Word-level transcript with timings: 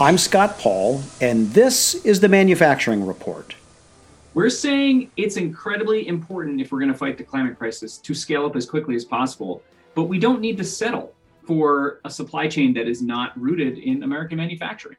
I'm 0.00 0.18
Scott 0.18 0.58
Paul, 0.58 1.02
and 1.20 1.52
this 1.52 1.94
is 2.04 2.18
the 2.18 2.28
Manufacturing 2.28 3.06
Report. 3.06 3.54
We're 4.34 4.50
saying 4.50 5.12
it's 5.16 5.36
incredibly 5.36 6.08
important 6.08 6.60
if 6.60 6.72
we're 6.72 6.80
going 6.80 6.90
to 6.90 6.98
fight 6.98 7.16
the 7.16 7.22
climate 7.22 7.56
crisis 7.56 7.98
to 7.98 8.12
scale 8.12 8.44
up 8.44 8.56
as 8.56 8.66
quickly 8.66 8.96
as 8.96 9.04
possible, 9.04 9.62
but 9.94 10.04
we 10.04 10.18
don't 10.18 10.40
need 10.40 10.56
to 10.56 10.64
settle 10.64 11.14
for 11.46 12.00
a 12.04 12.10
supply 12.10 12.48
chain 12.48 12.74
that 12.74 12.88
is 12.88 13.02
not 13.02 13.40
rooted 13.40 13.78
in 13.78 14.02
American 14.02 14.38
manufacturing. 14.38 14.96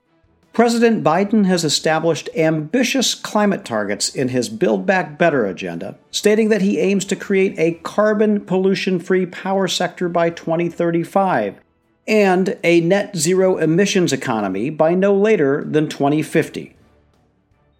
President 0.54 1.04
Biden 1.04 1.46
has 1.46 1.66
established 1.66 2.30
ambitious 2.34 3.16
climate 3.16 3.66
targets 3.66 4.16
in 4.16 4.30
his 4.30 4.48
Build 4.48 4.86
Back 4.86 5.18
Better 5.18 5.46
agenda, 5.46 5.98
stating 6.12 6.48
that 6.48 6.62
he 6.62 6.80
aims 6.80 7.04
to 7.06 7.18
create 7.18 7.60
a 7.60 7.74
carbon 7.84 8.40
pollution 8.40 9.00
free 9.00 9.26
power 9.26 9.68
sector 9.68 10.08
by 10.08 10.30
2035 10.30 11.60
and 12.08 12.58
a 12.64 12.82
net 12.82 13.16
zero 13.16 13.58
emissions 13.58 14.14
economy 14.14 14.70
by 14.70 14.94
no 14.94 15.16
later 15.16 15.64
than 15.64 15.90
2050. 15.90 16.76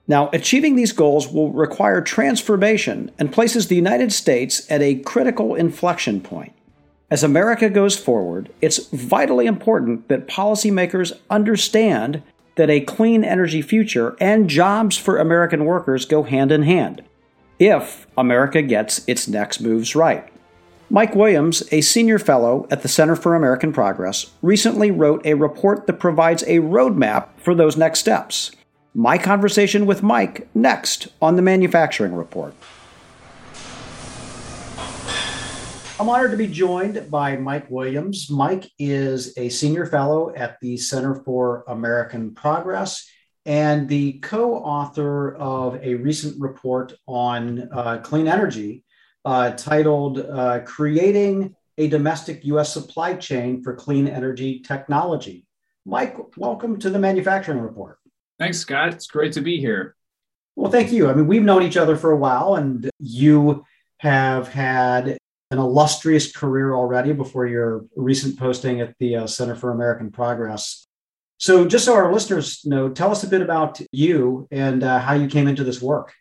Now, 0.08 0.30
achieving 0.34 0.76
these 0.76 0.92
goals 0.92 1.28
will 1.28 1.52
require 1.52 2.02
transformation 2.02 3.12
and 3.18 3.32
places 3.34 3.68
the 3.68 3.76
United 3.76 4.14
States 4.14 4.70
at 4.70 4.82
a 4.82 4.96
critical 4.96 5.56
inflection 5.56 6.22
point. 6.22 6.54
As 7.10 7.24
America 7.24 7.70
goes 7.70 7.98
forward, 7.98 8.50
it's 8.62 8.88
vitally 8.88 9.46
important 9.46 10.08
that 10.08 10.28
policymakers 10.28 11.14
understand 11.30 12.24
that 12.56 12.70
a 12.70 12.82
clean 12.82 13.24
energy 13.24 13.62
future 13.62 14.16
and 14.20 14.50
jobs 14.50 14.98
for 14.98 15.18
American 15.18 15.66
workers 15.66 16.06
go 16.06 16.24
hand 16.24 16.52
in 16.52 16.64
hand 16.64 17.04
if 17.60 18.08
America 18.18 18.62
gets 18.62 19.04
its 19.08 19.28
next 19.28 19.62
moves 19.62 19.96
right. 19.96 20.28
Mike 20.92 21.16
Williams, 21.16 21.64
a 21.72 21.82
senior 21.82 22.20
fellow 22.20 22.68
at 22.70 22.84
the 22.84 22.88
Center 22.88 23.16
for 23.16 23.34
American 23.34 23.74
Progress, 23.74 24.32
recently 24.44 24.92
wrote 24.92 25.26
a 25.26 25.34
report 25.34 25.88
that 25.88 25.94
provides 25.94 26.44
a 26.44 26.60
roadmap 26.60 27.30
for 27.38 27.56
those 27.56 27.76
next 27.76 28.00
steps. 28.00 28.52
My 28.94 29.18
conversation 29.18 29.88
with 29.88 30.04
Mike 30.04 30.48
next 30.54 31.08
on 31.20 31.38
the 31.38 31.42
Manufacturing 31.42 32.14
Report. 32.14 32.54
I'm 36.00 36.08
honored 36.08 36.32
to 36.32 36.38
be 36.38 36.48
joined 36.48 37.10
by 37.10 37.36
Mike 37.36 37.66
Williams. 37.72 38.30
Mike 38.30 38.70
is 38.78 39.36
a 39.38 39.50
senior 39.50 39.88
fellow 39.88 40.36
at 40.36 40.60
the 40.60 40.78
Center 40.78 41.16
for 41.16 41.64
American 41.68 42.36
Progress 42.36 43.10
and 43.48 43.90
the 43.90 44.20
co 44.20 44.56
author 44.58 45.36
of 45.36 45.84
a 45.84 45.96
recent 45.96 46.40
report 46.40 46.94
on 47.08 47.70
uh, 47.72 47.98
clean 48.04 48.28
energy 48.28 48.84
uh, 49.26 49.52
titled 49.52 50.20
uh, 50.20 50.60
Creating 50.62 51.56
a 51.78 51.90
Domestic 51.90 52.46
U.S. 52.46 52.72
Supply 52.72 53.16
Chain 53.16 53.62
for 53.62 53.74
Clean 53.74 54.08
Energy 54.08 54.60
Technology. 54.60 55.46
Mike, 55.86 56.16
welcome 56.38 56.80
to 56.80 56.90
the 56.90 57.00
Manufacturing 57.00 57.60
Report. 57.60 57.98
Thanks, 58.40 58.60
Scott. 58.60 58.94
It's 58.94 59.08
great 59.08 59.34
to 59.34 59.42
be 59.42 59.60
here. 59.60 59.96
Well, 60.56 60.72
thank 60.72 60.92
you. 60.92 61.10
I 61.10 61.14
mean, 61.14 61.28
we've 61.28 61.44
known 61.44 61.64
each 61.64 61.78
other 61.78 61.98
for 61.98 62.12
a 62.12 62.18
while, 62.18 62.56
and 62.56 62.90
you 63.00 63.66
have 63.98 64.48
had 64.48 65.18
an 65.52 65.58
illustrious 65.58 66.32
career 66.32 66.74
already 66.74 67.14
before 67.14 67.46
your 67.46 67.86
recent 67.96 68.38
posting 68.38 68.82
at 68.82 68.96
the 69.00 69.18
uh, 69.18 69.28
Center 69.28 69.56
for 69.56 69.72
American 69.72 70.12
Progress. 70.12 70.88
So, 71.38 71.68
just 71.68 71.86
so 71.86 71.94
our 71.94 72.14
listeners 72.14 72.66
know, 72.66 72.90
tell 72.90 73.12
us 73.12 73.24
a 73.24 73.28
bit 73.28 73.42
about 73.42 73.82
you 73.92 74.48
and 74.52 74.84
uh, 74.84 75.00
how 75.00 75.14
you 75.14 75.28
came 75.28 75.48
into 75.48 75.64
this 75.64 75.82
work. 75.82 76.14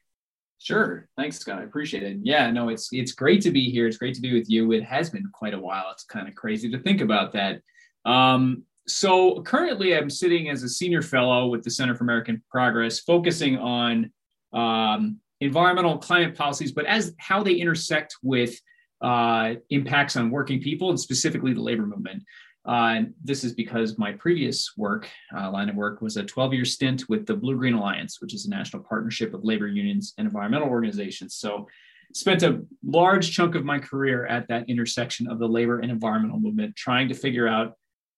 Sure. 0.65 1.07
Thanks, 1.19 1.39
Scott. 1.39 1.59
I 1.59 1.65
appreciate 1.65 2.03
it. 2.05 2.17
Yeah, 2.23 2.51
no, 2.51 2.70
it's 2.70 2.89
it's 2.91 3.12
great 3.12 3.43
to 3.43 3.51
be 3.51 3.69
here. 3.70 3.87
It's 3.87 3.98
great 3.98 4.15
to 4.15 4.23
be 4.23 4.33
with 4.33 4.48
you. 4.48 4.73
It 4.73 4.83
has 4.83 5.11
been 5.11 5.29
quite 5.31 5.53
a 5.53 5.61
while. 5.61 5.91
It's 5.93 6.05
kind 6.05 6.27
of 6.27 6.34
crazy 6.34 6.71
to 6.71 6.79
think 6.79 7.03
about 7.03 7.33
that. 7.34 7.61
Um, 8.06 8.62
so 8.89 9.43
currently, 9.43 9.95
I'm 9.95 10.09
sitting 10.09 10.48
as 10.48 10.62
a 10.62 10.69
senior 10.71 11.03
fellow 11.03 11.48
with 11.48 11.65
the 11.65 11.71
Center 11.71 11.95
for 11.95 12.05
American 12.05 12.43
Progress, 12.51 13.01
focusing 13.01 13.59
on 13.59 14.11
um, 14.55 15.19
environmental 15.43 15.99
climate 15.99 16.34
policies, 16.34 16.72
but 16.72 16.87
as 16.87 17.15
how 17.19 17.43
they 17.43 17.53
intersect 17.53 18.17
with 18.22 18.59
uh, 19.03 19.56
impacts 19.69 20.17
on 20.17 20.31
working 20.31 20.62
people 20.62 20.88
and 20.88 20.99
specifically 20.99 21.53
the 21.53 21.61
labor 21.61 21.87
movement. 21.87 22.22
Uh, 22.66 22.94
and 22.97 23.14
this 23.22 23.44
is 23.44 23.52
because 23.52 23.98
my 23.98 24.12
previous 24.12 24.72
work, 24.76 25.08
uh, 25.36 25.50
line 25.50 25.69
of 25.69 25.76
work, 25.76 26.00
was 26.00 26.16
a 26.16 26.25
12 26.25 26.54
year 26.54 26.64
stint 26.64 27.08
with 27.08 27.26
the 27.26 27.34
Blue 27.34 27.56
Green 27.56 27.75
Alliance, 27.75 28.20
which 28.20 28.32
is 28.32 28.47
a 28.47 28.50
national 28.50 28.82
partnership 28.82 29.34
of 29.34 29.44
labor 29.44 29.69
unions 29.69 30.14
and 30.16 30.26
environmental 30.26 30.69
organizations. 30.69 31.34
So, 31.34 31.69
spent 32.14 32.42
a 32.42 32.62
large 32.84 33.32
chunk 33.32 33.54
of 33.54 33.64
my 33.64 33.78
career 33.78 34.25
at 34.26 34.47
that 34.48 34.69
intersection 34.69 35.28
of 35.28 35.38
the 35.38 35.48
labor 35.48 35.80
and 35.80 35.91
environmental 35.91 36.38
movement, 36.38 36.76
trying 36.76 37.08
to 37.08 37.14
figure 37.14 37.48
out 37.48 37.75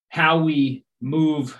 how 0.09 0.37
we 0.37 0.85
move 1.01 1.57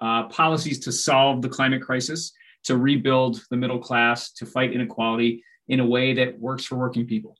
uh, 0.00 0.28
policies 0.28 0.78
to 0.80 0.92
solve 0.92 1.42
the 1.42 1.48
climate 1.48 1.82
crisis, 1.82 2.32
to 2.64 2.76
rebuild 2.76 3.42
the 3.50 3.56
middle 3.56 3.78
class, 3.78 4.32
to 4.32 4.46
fight 4.46 4.72
inequality 4.72 5.42
in 5.68 5.80
a 5.80 5.86
way 5.86 6.14
that 6.14 6.38
works 6.38 6.64
for 6.64 6.76
working 6.76 7.06
people. 7.06 7.36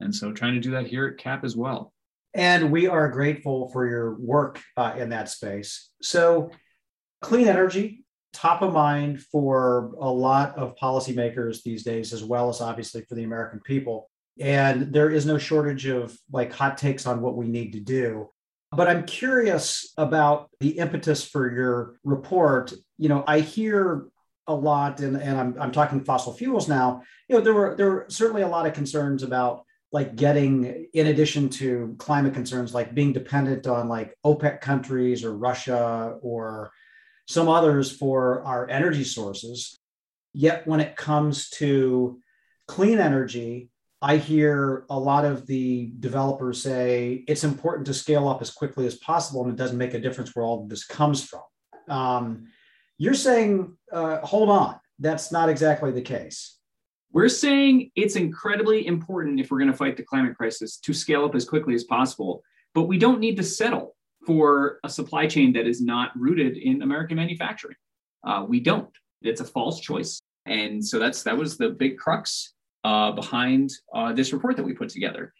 And 0.00 0.14
so, 0.14 0.30
trying 0.32 0.54
to 0.54 0.60
do 0.60 0.72
that 0.72 0.86
here 0.86 1.06
at 1.06 1.16
CAP 1.16 1.42
as 1.42 1.56
well. 1.56 1.94
And 2.34 2.70
we 2.70 2.86
are 2.86 3.08
grateful 3.08 3.70
for 3.70 3.88
your 3.88 4.14
work 4.14 4.60
uh, 4.76 4.94
in 4.96 5.08
that 5.10 5.28
space. 5.28 5.90
So, 6.00 6.50
clean 7.20 7.48
energy, 7.48 8.04
top 8.32 8.62
of 8.62 8.72
mind 8.72 9.20
for 9.20 9.92
a 10.00 10.10
lot 10.10 10.56
of 10.56 10.76
policymakers 10.76 11.62
these 11.62 11.82
days, 11.82 12.12
as 12.12 12.22
well 12.22 12.48
as 12.48 12.60
obviously 12.60 13.02
for 13.02 13.14
the 13.14 13.24
American 13.24 13.60
people. 13.60 14.08
And 14.38 14.92
there 14.92 15.10
is 15.10 15.26
no 15.26 15.38
shortage 15.38 15.86
of 15.86 16.16
like 16.32 16.52
hot 16.52 16.78
takes 16.78 17.06
on 17.06 17.20
what 17.20 17.36
we 17.36 17.48
need 17.48 17.72
to 17.72 17.80
do. 17.80 18.30
But 18.72 18.88
I'm 18.88 19.04
curious 19.04 19.92
about 19.96 20.48
the 20.60 20.78
impetus 20.78 21.24
for 21.24 21.52
your 21.52 21.96
report. 22.04 22.72
You 22.98 23.08
know, 23.08 23.24
I 23.26 23.40
hear 23.40 24.06
a 24.46 24.54
lot, 24.54 25.00
and, 25.00 25.16
and 25.16 25.38
I'm, 25.38 25.56
I'm 25.60 25.72
talking 25.72 26.04
fossil 26.04 26.32
fuels 26.32 26.68
now. 26.68 27.02
You 27.28 27.36
know, 27.36 27.42
there 27.42 27.54
were 27.54 27.74
there 27.76 27.90
were 27.90 28.06
certainly 28.08 28.42
a 28.42 28.48
lot 28.48 28.66
of 28.66 28.72
concerns 28.72 29.24
about 29.24 29.64
like 29.92 30.14
getting 30.16 30.86
in 30.94 31.08
addition 31.08 31.48
to 31.48 31.94
climate 31.98 32.34
concerns 32.34 32.72
like 32.72 32.94
being 32.94 33.12
dependent 33.12 33.66
on 33.66 33.88
like 33.88 34.16
opec 34.24 34.60
countries 34.60 35.24
or 35.24 35.36
russia 35.36 36.16
or 36.22 36.70
some 37.26 37.48
others 37.48 37.92
for 37.96 38.42
our 38.44 38.68
energy 38.68 39.04
sources. 39.04 39.78
Yet 40.32 40.66
when 40.66 40.80
it 40.80 40.96
comes 40.96 41.48
to 41.50 42.20
clean 42.66 42.98
energy 42.98 43.68
i 44.00 44.16
hear 44.16 44.86
a 44.90 44.98
lot 44.98 45.24
of 45.24 45.46
the 45.46 45.92
developers 45.98 46.62
say 46.62 47.24
it's 47.26 47.44
important 47.44 47.86
to 47.86 47.94
scale 47.94 48.28
up 48.28 48.40
as 48.40 48.50
quickly 48.50 48.86
as 48.86 48.94
possible 48.94 49.42
and 49.42 49.52
it 49.52 49.56
doesn't 49.56 49.76
make 49.76 49.92
a 49.94 50.00
difference 50.00 50.34
where 50.34 50.44
all 50.44 50.66
this 50.66 50.86
comes 50.86 51.22
from. 51.24 51.42
Um, 51.88 52.46
you're 52.96 53.14
saying 53.14 53.76
uh, 53.92 54.18
hold 54.20 54.48
on 54.48 54.78
that's 55.00 55.32
not 55.32 55.48
exactly 55.48 55.90
the 55.90 56.02
case 56.02 56.59
we're 57.12 57.28
saying 57.28 57.90
it's 57.96 58.16
incredibly 58.16 58.86
important 58.86 59.40
if 59.40 59.50
we're 59.50 59.58
going 59.58 59.70
to 59.70 59.76
fight 59.76 59.96
the 59.96 60.02
climate 60.02 60.36
crisis 60.36 60.76
to 60.78 60.92
scale 60.92 61.24
up 61.24 61.34
as 61.34 61.44
quickly 61.44 61.74
as 61.74 61.84
possible, 61.84 62.42
but 62.74 62.84
we 62.84 62.98
don't 62.98 63.20
need 63.20 63.36
to 63.36 63.42
settle 63.42 63.96
for 64.26 64.78
a 64.84 64.88
supply 64.88 65.26
chain 65.26 65.52
that 65.54 65.66
is 65.66 65.80
not 65.80 66.12
rooted 66.14 66.56
in 66.56 66.82
American 66.82 67.16
manufacturing. 67.16 67.76
Uh, 68.24 68.44
we 68.48 68.60
don't. 68.60 68.90
It's 69.22 69.40
a 69.40 69.44
false 69.44 69.80
choice, 69.80 70.20
and 70.46 70.84
so 70.84 70.98
that's 70.98 71.22
that 71.24 71.36
was 71.36 71.56
the 71.56 71.70
big 71.70 71.98
crux 71.98 72.54
uh, 72.84 73.12
behind 73.12 73.70
uh, 73.94 74.12
this 74.12 74.32
report 74.32 74.56
that 74.56 74.64
we 74.64 74.72
put 74.72 74.88
together, 74.88 75.32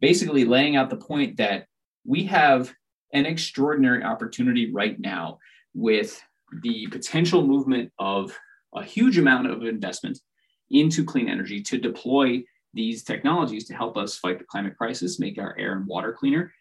basically 0.00 0.44
laying 0.44 0.76
out 0.76 0.90
the 0.90 0.96
point 0.96 1.36
that 1.36 1.66
we 2.04 2.24
have 2.24 2.72
an 3.12 3.26
extraordinary 3.26 4.02
opportunity 4.02 4.72
right 4.72 4.98
now 4.98 5.38
with 5.74 6.20
the 6.62 6.86
potential 6.88 7.46
movement 7.46 7.92
of 7.98 8.36
a 8.74 8.82
huge 8.82 9.18
amount 9.18 9.46
of 9.46 9.62
investment 9.62 10.18
into 10.72 11.04
clean 11.04 11.28
energy 11.28 11.62
to 11.62 11.78
deploy 11.78 12.42
these 12.74 13.04
technologies 13.04 13.66
to 13.66 13.74
help 13.74 13.96
us 13.96 14.18
fight 14.18 14.38
the 14.38 14.44
climate 14.44 14.76
crisis, 14.76 15.20
make 15.20 15.38
our 15.38 15.56
air 15.58 15.72
and 15.72 15.86
water 15.86 16.12
cleaner, 16.12 16.52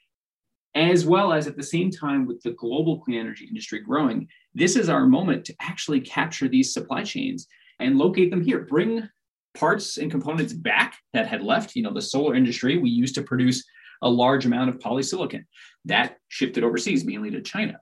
as 0.75 1.05
well 1.05 1.33
as 1.33 1.47
at 1.47 1.57
the 1.57 1.63
same 1.63 1.89
time 1.89 2.25
with 2.25 2.41
the 2.43 2.51
global 2.51 2.99
clean 2.99 3.19
energy 3.19 3.45
industry 3.45 3.79
growing. 3.79 4.27
This 4.53 4.75
is 4.75 4.89
our 4.89 5.05
moment 5.05 5.45
to 5.45 5.55
actually 5.59 6.01
capture 6.01 6.47
these 6.47 6.73
supply 6.73 7.03
chains 7.03 7.47
and 7.79 7.97
locate 7.97 8.29
them 8.29 8.43
here, 8.43 8.59
bring 8.59 9.07
parts 9.53 9.97
and 9.97 10.11
components 10.11 10.53
back 10.53 10.97
that 11.13 11.27
had 11.27 11.41
left. 11.41 11.75
You 11.75 11.83
know, 11.83 11.93
the 11.93 12.01
solar 12.01 12.35
industry, 12.35 12.77
we 12.77 12.89
used 12.89 13.15
to 13.15 13.23
produce 13.23 13.65
a 14.01 14.09
large 14.09 14.45
amount 14.45 14.69
of 14.69 14.79
polysilicon 14.79 15.45
that 15.85 16.17
shifted 16.29 16.63
overseas, 16.63 17.05
mainly 17.05 17.31
to 17.31 17.41
China. 17.41 17.79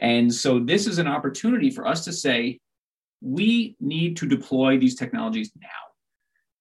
And 0.00 0.32
so 0.32 0.60
this 0.60 0.86
is 0.86 0.98
an 0.98 1.08
opportunity 1.08 1.70
for 1.70 1.86
us 1.86 2.04
to 2.04 2.12
say, 2.12 2.60
we 3.20 3.76
need 3.80 4.16
to 4.18 4.26
deploy 4.26 4.78
these 4.78 4.94
technologies 4.94 5.50
now, 5.60 5.68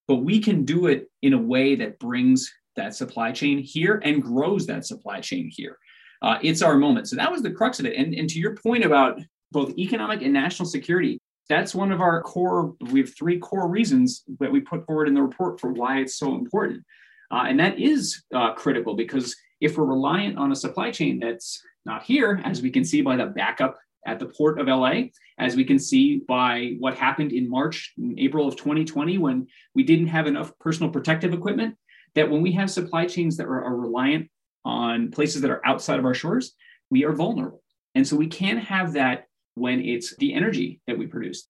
but 0.08 0.18
we 0.18 0.40
can 0.40 0.66
do 0.66 0.88
it 0.88 1.10
in 1.22 1.34
a 1.34 1.42
way 1.42 1.76
that 1.76 2.00
brings 2.00 2.52
that 2.76 2.96
supply 2.96 3.32
chain 3.32 3.60
here 3.60 4.02
and 4.04 4.22
grows 4.22 4.66
that 4.68 4.86
supply 4.86 5.20
chain 5.20 5.50
here. 5.52 5.78
Uh, 6.22 6.38
it's 6.42 6.62
our 6.62 6.78
moment. 6.78 7.08
So 7.08 7.16
that 7.16 7.32
was 7.32 7.42
the 7.42 7.52
crux 7.52 7.80
of 7.80 7.86
it. 7.86 7.96
And, 7.96 8.14
and 8.14 8.30
to 8.30 8.40
your 8.40 8.56
point 8.56 8.84
about 8.84 9.20
both 9.52 9.78
economic 9.78 10.22
and 10.22 10.34
national 10.34 10.68
security, 10.68 11.20
that's 11.50 11.76
one 11.76 11.92
of 11.92 12.02
our 12.02 12.22
core, 12.22 12.76
we 12.92 13.00
have 13.00 13.16
three 13.16 13.40
core 13.40 13.68
reasons 13.68 14.24
that 14.40 14.52
we 14.52 14.60
put 14.60 14.86
forward 14.86 15.08
in 15.08 15.14
the 15.14 15.22
report 15.22 15.60
for 15.60 15.72
why 15.72 16.00
it's 16.00 16.18
so 16.18 16.36
important. 16.36 16.84
Uh, 17.32 17.46
and 17.48 17.60
that 17.60 17.80
is 17.80 18.24
uh, 18.34 18.54
critical 18.54 18.96
because 18.96 19.36
if 19.62 19.78
we're 19.78 19.86
reliant 19.86 20.38
on 20.38 20.52
a 20.52 20.56
supply 20.56 20.92
chain 20.92 21.20
that's 21.20 21.62
not 21.86 22.04
here, 22.04 22.42
as 22.44 22.62
we 22.62 22.70
can 22.70 22.84
see 22.84 23.02
by 23.02 23.16
the 23.16 23.26
backup 23.26 23.78
at 24.06 24.20
the 24.20 24.28
port 24.28 24.60
of 24.60 24.68
LA, 24.68 25.10
as 25.38 25.56
we 25.56 25.66
can 25.66 25.80
see 25.80 26.22
by 26.28 26.76
what 26.80 26.98
happened 26.98 27.32
in 27.32 27.50
March 27.50 27.94
and 27.98 28.18
April 28.20 28.48
of 28.48 28.56
2020 28.56 29.18
when 29.18 29.48
we 29.76 29.84
didn't 29.84 30.08
have 30.08 30.28
enough 30.28 30.52
personal 30.60 30.92
protective 30.92 31.34
equipment. 31.34 31.76
That 32.16 32.30
when 32.30 32.42
we 32.42 32.54
have 32.54 32.72
supply 32.72 33.06
chains 33.06 33.38
that 33.38 33.46
are, 33.46 33.64
are 33.64 33.76
reliant 33.76 34.30
on 34.66 35.12
places 35.12 35.42
that 35.42 35.52
are 35.52 35.66
outside 35.66 36.00
of 36.00 36.06
our 36.06 36.14
shores, 36.14 36.54
we 36.90 37.04
are 37.06 37.14
vulnerable. 37.14 37.62
And 37.96 38.08
so 38.08 38.16
we 38.16 38.28
can't 38.28 38.64
have 38.64 38.94
that 38.94 39.26
when 39.56 39.82
it's 39.82 40.16
the 40.18 40.34
energy 40.34 40.82
that 40.88 40.98
we 40.98 41.08
produce. 41.08 41.48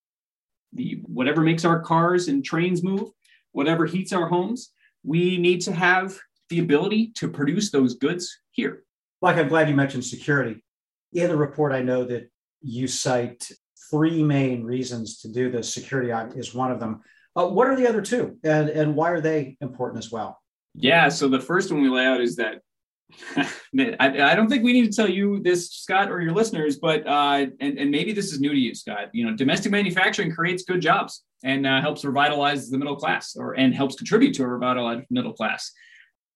The 0.74 1.02
whatever 1.06 1.42
makes 1.42 1.66
our 1.66 1.82
cars 1.82 2.28
and 2.28 2.44
trains 2.44 2.84
move, 2.84 3.10
whatever 3.52 3.86
heats 3.86 4.14
our 4.14 4.28
homes, 4.28 4.72
we 5.04 5.38
need 5.38 5.62
to 5.62 5.74
have 5.74 6.18
the 6.50 6.60
ability 6.60 7.12
to 7.16 7.28
produce 7.28 7.72
those 7.72 7.96
goods 7.96 8.40
here. 8.52 8.84
Mike, 9.22 9.38
I'm 9.38 9.48
glad 9.48 9.70
you 9.70 9.76
mentioned 9.76 10.06
security. 10.06 10.64
In 11.14 11.28
the 11.28 11.38
report, 11.38 11.72
I 11.72 11.82
know 11.82 12.04
that 12.06 12.30
you 12.68 12.88
cite 12.88 13.50
three 13.90 14.22
main 14.24 14.64
reasons 14.64 15.20
to 15.22 15.30
do 15.30 15.50
this. 15.50 15.74
Security 15.74 16.12
is 16.38 16.54
one 16.54 16.72
of 16.72 16.80
them. 16.80 17.02
Uh, 17.36 17.48
what 17.48 17.68
are 17.68 17.76
the 17.76 17.88
other 17.88 18.02
two, 18.02 18.38
and, 18.44 18.70
and 18.70 18.96
why 18.96 19.12
are 19.12 19.22
they 19.22 19.58
important 19.62 20.04
as 20.04 20.12
well? 20.12 20.40
Yeah, 20.74 21.08
so 21.10 21.28
the 21.28 21.40
first 21.40 21.72
one 21.72 21.82
we 21.82 21.90
lay 21.90 22.06
out 22.06 22.20
is 22.20 22.36
that 22.36 22.62
I, 23.38 24.32
I, 24.32 24.36
don't 24.36 24.50
think 24.50 24.64
we 24.64 24.74
need 24.74 24.92
to 24.92 24.96
tell 24.96 25.10
you 25.10 25.42
this, 25.42 25.70
Scott, 25.70 26.12
or 26.12 26.20
your 26.20 26.34
listeners, 26.34 26.78
but 26.78 27.08
uh, 27.08 27.46
and, 27.62 27.78
and 27.78 27.90
maybe 27.90 28.12
this 28.12 28.34
is 28.34 28.42
new 28.42 28.52
to 28.52 28.60
you, 28.60 28.76
Scott. 28.76 29.10
You 29.14 29.26
know, 29.26 29.36
domestic 29.36 29.72
manufacturing 29.72 30.32
creates 30.32 30.64
good 30.64 30.82
jobs 30.82 31.24
and 31.44 31.66
uh, 31.66 31.80
helps 31.80 32.04
revitalize 32.04 32.70
the 32.70 32.78
middle 32.78 32.98
class, 32.98 33.36
or 33.38 33.54
and 33.54 33.74
helps 33.74 33.96
contribute 33.96 34.34
to 34.36 34.44
a 34.44 34.48
revitalized 34.48 35.06
middle 35.10 35.34
class. 35.34 35.72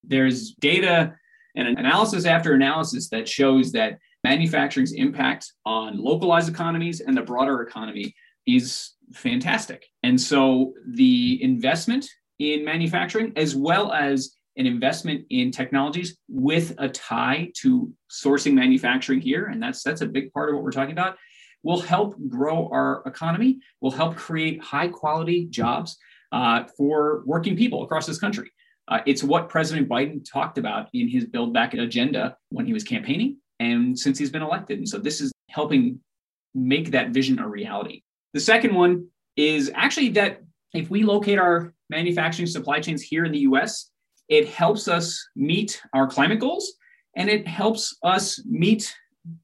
There's 0.04 0.51
data 0.54 1.13
and 1.56 1.68
analysis 1.68 2.25
after 2.25 2.54
analysis 2.54 3.10
that 3.10 3.28
shows 3.28 3.74
that 3.74 3.98
manufacturing's 4.23 4.94
impact 4.94 5.51
on 5.65 5.97
localized 5.97 6.50
economies 6.50 7.01
and 7.01 7.15
the 7.18 7.21
broader 7.21 7.62
economy 7.62 8.13
is 8.47 8.91
fantastic. 9.13 9.85
And 10.03 10.19
so 10.19 10.73
the 10.88 11.41
investment 11.41 12.07
in 12.39 12.65
manufacturing, 12.65 13.33
as 13.35 13.56
well 13.56 13.91
as 13.91 14.35
an 14.57 14.65
investment 14.65 15.25
in 15.29 15.51
technologies 15.51 16.18
with 16.27 16.73
a 16.77 16.89
tie 16.89 17.51
to 17.62 17.91
sourcing 18.12 18.53
manufacturing 18.53 19.21
here, 19.21 19.45
and 19.45 19.62
that's 19.62 19.83
that's 19.83 20.01
a 20.01 20.06
big 20.06 20.31
part 20.33 20.50
of 20.50 20.56
what 20.56 20.63
we're 20.63 20.71
talking 20.71 20.91
about, 20.91 21.18
will 21.63 21.79
help 21.79 22.15
grow 22.27 22.68
our 22.71 23.03
economy, 23.06 23.59
will 23.79 23.91
help 23.91 24.15
create 24.15 24.62
high 24.62 24.88
quality 24.88 25.45
jobs 25.45 25.97
uh, 26.31 26.63
for 26.77 27.23
working 27.25 27.56
people 27.56 27.83
across 27.83 28.06
this 28.06 28.19
country. 28.19 28.51
Uh, 28.88 29.00
it's 29.06 29.23
what 29.23 29.47
President 29.47 29.88
Biden 29.88 30.25
talked 30.29 30.57
about 30.57 30.89
in 30.94 31.07
his 31.07 31.25
Build 31.25 31.53
Back 31.53 31.73
agenda 31.73 32.35
when 32.50 32.65
he 32.65 32.73
was 32.73 32.83
campaigning 32.83 33.38
and 33.61 33.97
since 33.97 34.17
he's 34.17 34.31
been 34.31 34.41
elected. 34.41 34.79
And 34.79 34.89
so 34.89 34.97
this 34.97 35.21
is 35.21 35.31
helping 35.49 35.99
make 36.55 36.91
that 36.91 37.11
vision 37.11 37.37
a 37.37 37.47
reality. 37.47 38.01
The 38.33 38.39
second 38.39 38.73
one 38.73 39.07
is 39.37 39.71
actually 39.75 40.09
that 40.09 40.41
if 40.73 40.89
we 40.89 41.03
locate 41.03 41.37
our 41.37 41.73
manufacturing 41.89 42.47
supply 42.47 42.79
chains 42.79 43.03
here 43.03 43.23
in 43.23 43.31
the 43.31 43.45
US, 43.51 43.91
it 44.29 44.47
helps 44.47 44.87
us 44.87 45.23
meet 45.35 45.79
our 45.93 46.07
climate 46.07 46.39
goals 46.39 46.73
and 47.15 47.29
it 47.29 47.47
helps 47.47 47.95
us 48.03 48.43
meet 48.45 48.95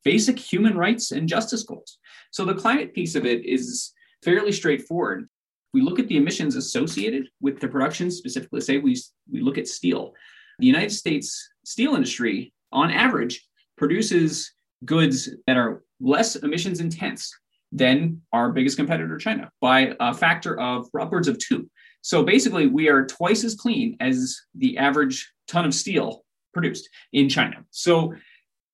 basic 0.04 0.40
human 0.40 0.76
rights 0.76 1.12
and 1.12 1.30
justice 1.30 1.62
goals. 1.64 2.00
So 2.32 2.44
the 2.44 2.56
climate 2.56 2.96
piece 2.96 3.14
of 3.14 3.26
it 3.26 3.46
is 3.46 3.94
fairly 4.24 4.52
straightforward. 4.52 5.30
We 5.74 5.82
look 5.82 6.00
at 6.00 6.08
the 6.08 6.18
emissions 6.18 6.56
associated 6.56 7.28
with 7.40 7.60
the 7.60 7.68
production, 7.68 8.10
specifically, 8.10 8.62
say 8.62 8.80
we, 8.80 8.98
we 9.32 9.42
look 9.42 9.60
at 9.60 9.68
steel. 9.68 10.14
The 10.58 10.66
United 10.66 10.92
States 10.92 11.48
steel 11.66 11.94
industry, 11.94 12.52
on 12.72 12.90
average, 12.90 13.47
produces 13.78 14.52
goods 14.86 15.30
that 15.48 15.58
are 15.58 15.84
less 16.00 16.36
emissions 16.36 16.80
intense 16.80 17.34
than 17.72 18.22
our 18.32 18.52
biggest 18.52 18.78
competitor, 18.78 19.18
China, 19.18 19.52
by 19.62 19.96
a 20.00 20.14
factor 20.14 20.60
of 20.60 20.88
upwards 21.00 21.28
of 21.28 21.38
two. 21.38 21.70
So 22.02 22.24
basically, 22.24 22.68
we 22.68 22.90
are 22.90 23.06
twice 23.06 23.44
as 23.44 23.56
clean 23.56 23.98
as 24.00 24.40
the 24.56 24.78
average 24.78 25.32
ton 25.48 25.66
of 25.66 25.74
steel 25.74 26.24
produced 26.54 26.90
in 27.12 27.28
China. 27.28 27.66
So 27.72 28.14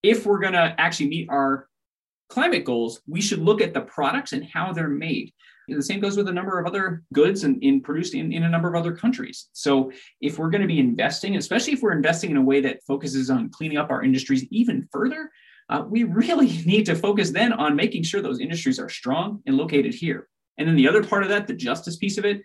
if 0.04 0.26
we're 0.26 0.40
going 0.40 0.54
to 0.54 0.76
actually 0.78 1.10
meet 1.10 1.30
our 1.30 1.68
climate 2.30 2.66
goals, 2.66 3.02
we 3.08 3.22
should 3.22 3.40
look 3.40 3.62
at 3.62 3.74
the 3.74 3.82
products 3.82 4.34
and 4.34 4.46
how 4.46 4.74
they're 4.74 4.88
made. 4.88 5.34
The 5.68 5.82
same 5.82 6.00
goes 6.00 6.18
with 6.18 6.28
a 6.28 6.34
number 6.34 6.60
of 6.60 6.66
other 6.66 7.04
goods 7.14 7.44
and 7.44 7.62
in, 7.64 7.76
in 7.76 7.82
produced 7.82 8.14
in, 8.16 8.34
in 8.34 8.44
a 8.44 8.50
number 8.50 8.68
of 8.68 8.76
other 8.76 8.96
countries. 8.96 9.48
So 9.54 9.92
if 10.22 10.38
we're 10.38 10.50
going 10.50 10.62
to 10.62 10.68
be 10.68 10.80
investing, 10.80 11.38
especially 11.38 11.74
if 11.74 11.82
we're 11.82 11.94
investing 11.94 12.32
in 12.32 12.38
a 12.38 12.42
way 12.42 12.60
that 12.62 12.84
focuses 12.86 13.30
on 13.30 13.50
cleaning 13.50 13.78
up 13.78 13.90
our 13.90 14.04
industries 14.04 14.46
even 14.52 14.88
further, 14.92 15.32
uh, 15.70 15.84
we 15.88 16.04
really 16.04 16.48
need 16.66 16.86
to 16.86 16.96
focus 16.96 17.32
then 17.32 17.54
on 17.54 17.76
making 17.76 18.04
sure 18.04 18.22
those 18.22 18.40
industries 18.40 18.80
are 18.80 18.90
strong 18.90 19.42
and 19.46 19.58
located 19.58 19.94
here. 19.94 20.28
And 20.58 20.68
then 20.68 20.76
the 20.76 20.88
other 20.88 21.04
part 21.04 21.24
of 21.24 21.30
that, 21.30 21.48
the 21.48 21.54
justice 21.54 21.98
piece 21.98 22.18
of 22.18 22.26
it, 22.26 22.42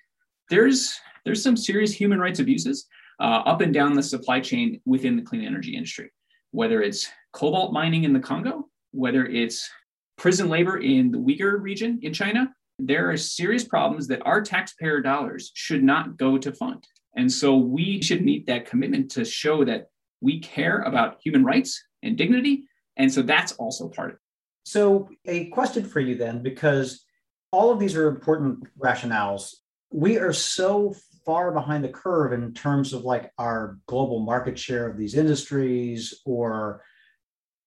there's 0.50 0.98
there's 1.24 1.42
some 1.42 1.56
serious 1.56 1.92
human 1.92 2.18
rights 2.18 2.38
abuses 2.38 2.86
uh, 3.20 3.42
up 3.44 3.60
and 3.60 3.74
down 3.74 3.94
the 3.94 4.02
supply 4.02 4.40
chain 4.40 4.80
within 4.86 5.16
the 5.16 5.22
clean 5.22 5.44
energy 5.44 5.76
industry, 5.76 6.10
whether 6.52 6.80
it's 6.80 7.10
cobalt 7.32 7.72
mining 7.72 8.04
in 8.04 8.12
the 8.14 8.20
Congo, 8.20 8.68
whether 8.92 9.26
it's 9.26 9.68
prison 10.16 10.48
labor 10.48 10.78
in 10.78 11.10
the 11.10 11.18
Uyghur 11.18 11.60
region 11.60 11.98
in 12.02 12.14
China, 12.14 12.50
there 12.78 13.10
are 13.10 13.16
serious 13.16 13.64
problems 13.64 14.06
that 14.08 14.24
our 14.24 14.40
taxpayer 14.40 15.00
dollars 15.00 15.50
should 15.54 15.82
not 15.82 16.16
go 16.16 16.38
to 16.38 16.52
fund. 16.52 16.86
And 17.16 17.30
so 17.30 17.56
we 17.56 18.00
should 18.00 18.24
meet 18.24 18.46
that 18.46 18.66
commitment 18.66 19.10
to 19.12 19.24
show 19.24 19.64
that 19.64 19.86
we 20.20 20.40
care 20.40 20.82
about 20.82 21.18
human 21.22 21.44
rights 21.44 21.82
and 22.02 22.16
dignity. 22.16 22.64
And 22.96 23.12
so 23.12 23.22
that's 23.22 23.52
also 23.52 23.88
part 23.88 24.10
of 24.10 24.14
it. 24.14 24.20
So, 24.64 25.08
a 25.24 25.46
question 25.46 25.84
for 25.84 25.98
you 25.98 26.16
then, 26.16 26.42
because 26.42 27.04
all 27.52 27.70
of 27.70 27.78
these 27.78 27.96
are 27.96 28.08
important 28.08 28.64
rationales. 28.78 29.54
We 29.90 30.18
are 30.18 30.32
so 30.32 30.94
far 31.24 31.52
behind 31.52 31.84
the 31.84 31.88
curve 31.88 32.32
in 32.32 32.52
terms 32.52 32.92
of 32.92 33.02
like 33.02 33.32
our 33.38 33.78
global 33.86 34.20
market 34.20 34.58
share 34.58 34.88
of 34.88 34.98
these 34.98 35.14
industries 35.14 36.20
or 36.26 36.82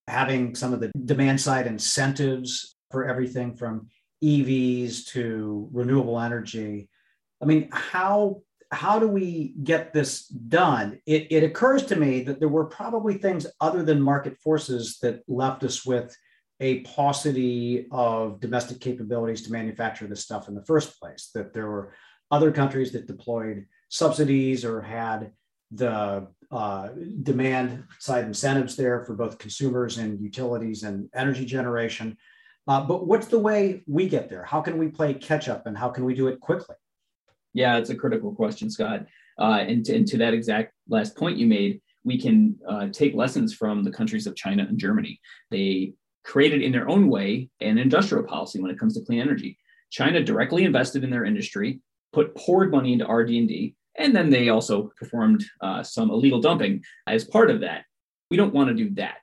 having 0.08 0.56
some 0.56 0.74
of 0.74 0.80
the 0.80 0.92
demand 1.06 1.42
side 1.42 1.68
incentives 1.68 2.76
for 2.92 3.08
everything 3.08 3.56
from 3.56 3.88
EVs 4.24 5.08
to 5.08 5.70
renewable 5.72 6.20
energy. 6.20 6.90
I 7.42 7.46
mean, 7.46 7.70
how 7.72 8.42
how 8.72 9.00
do 9.00 9.08
we 9.08 9.54
get 9.64 9.92
this 9.92 10.28
done? 10.28 11.02
It, 11.06 11.28
it 11.30 11.44
occurs 11.44 11.86
to 11.88 11.98
me 11.98 12.24
that 12.24 12.40
there 12.40 12.48
were 12.48 12.66
probably 12.66 13.16
things 13.16 13.46
other 13.60 13.84
than 13.84 14.02
market 14.02 14.38
forces 14.38 14.98
that 15.02 15.24
left 15.28 15.64
us 15.66 15.86
with 15.86 16.16
a 16.62 16.80
paucity 16.82 17.88
of 17.92 18.40
domestic 18.40 18.80
capabilities 18.80 19.42
to 19.42 19.52
manufacture 19.52 20.08
this 20.08 20.24
stuff 20.24 20.48
in 20.48 20.56
the 20.56 20.64
first 20.64 21.00
place. 21.02 21.32
That 21.34 21.54
there 21.54 21.70
were 21.70 21.94
other 22.30 22.52
countries 22.52 22.94
that 22.94 23.08
deployed 23.08 23.66
subsidies 23.90 24.64
or 24.64 24.82
had 24.82 25.34
the 25.72 26.28
uh, 26.50 26.90
demand 27.24 27.84
side 28.00 28.26
incentives 28.26 28.76
there 28.76 29.04
for 29.04 29.16
both 29.16 29.38
consumers 29.38 29.98
and 29.98 30.22
utilities 30.22 30.84
and 30.84 31.10
energy 31.14 31.46
generation. 31.46 32.18
Uh, 32.68 32.82
but 32.82 33.08
what's 33.08 33.28
the 33.28 33.40
way 33.40 33.84
we 33.88 34.08
get 34.08 34.30
there? 34.30 34.44
How 34.44 34.62
can 34.62 34.78
we 34.78 34.88
play 34.88 35.14
catch 35.14 35.50
up 35.50 35.66
and 35.66 35.78
how 35.78 35.90
can 35.90 36.06
we 36.06 36.14
do 36.14 36.28
it 36.28 36.40
quickly? 36.40 36.76
Yeah, 37.54 37.78
it's 37.78 37.90
a 37.90 37.96
critical 37.96 38.34
question, 38.34 38.70
Scott. 38.70 39.06
Uh, 39.40 39.64
and, 39.68 39.84
to, 39.86 39.96
and, 39.96 40.08
to, 40.08 40.18
that 40.18 40.34
exact 40.34 40.74
last 40.88 41.18
point 41.18 41.38
you 41.38 41.48
made, 41.48 41.82
we 42.04 42.20
can 42.20 42.56
uh, 42.68 42.88
take 42.88 43.16
lessons 43.16 43.54
from 43.54 43.84
the 43.84 43.92
countries 43.92 44.28
of 44.28 44.36
China 44.36 44.66
and 44.68 44.78
Germany. 44.78 45.20
They 45.50 45.94
created 46.24 46.62
in 46.62 46.72
their 46.72 46.88
own 46.88 47.10
way 47.10 47.50
an 47.60 47.78
industrial 47.78 48.24
policy 48.24 48.60
when 48.62 48.72
it 48.72 48.80
comes 48.80 48.94
to 48.96 49.06
clean 49.06 49.20
energy. 49.20 49.58
China 49.90 50.24
directly 50.24 50.64
invested 50.64 51.04
in 51.04 51.10
their 51.10 51.26
industry, 51.26 51.82
put 52.14 52.36
poured 52.36 52.72
money 52.72 52.94
into 52.94 53.12
RD&D, 53.12 53.76
and 53.98 54.16
then 54.16 54.30
they 54.30 54.50
also 54.50 54.92
performed 54.98 55.44
uh, 55.62 55.84
some 55.84 56.10
illegal 56.10 56.40
dumping 56.40 56.84
as 57.08 57.26
part 57.26 57.50
of 57.50 57.62
that. 57.62 57.84
We 58.30 58.38
don't 58.38 58.54
want 58.54 58.70
to 58.70 58.76
do 58.76 58.94
that. 58.96 59.16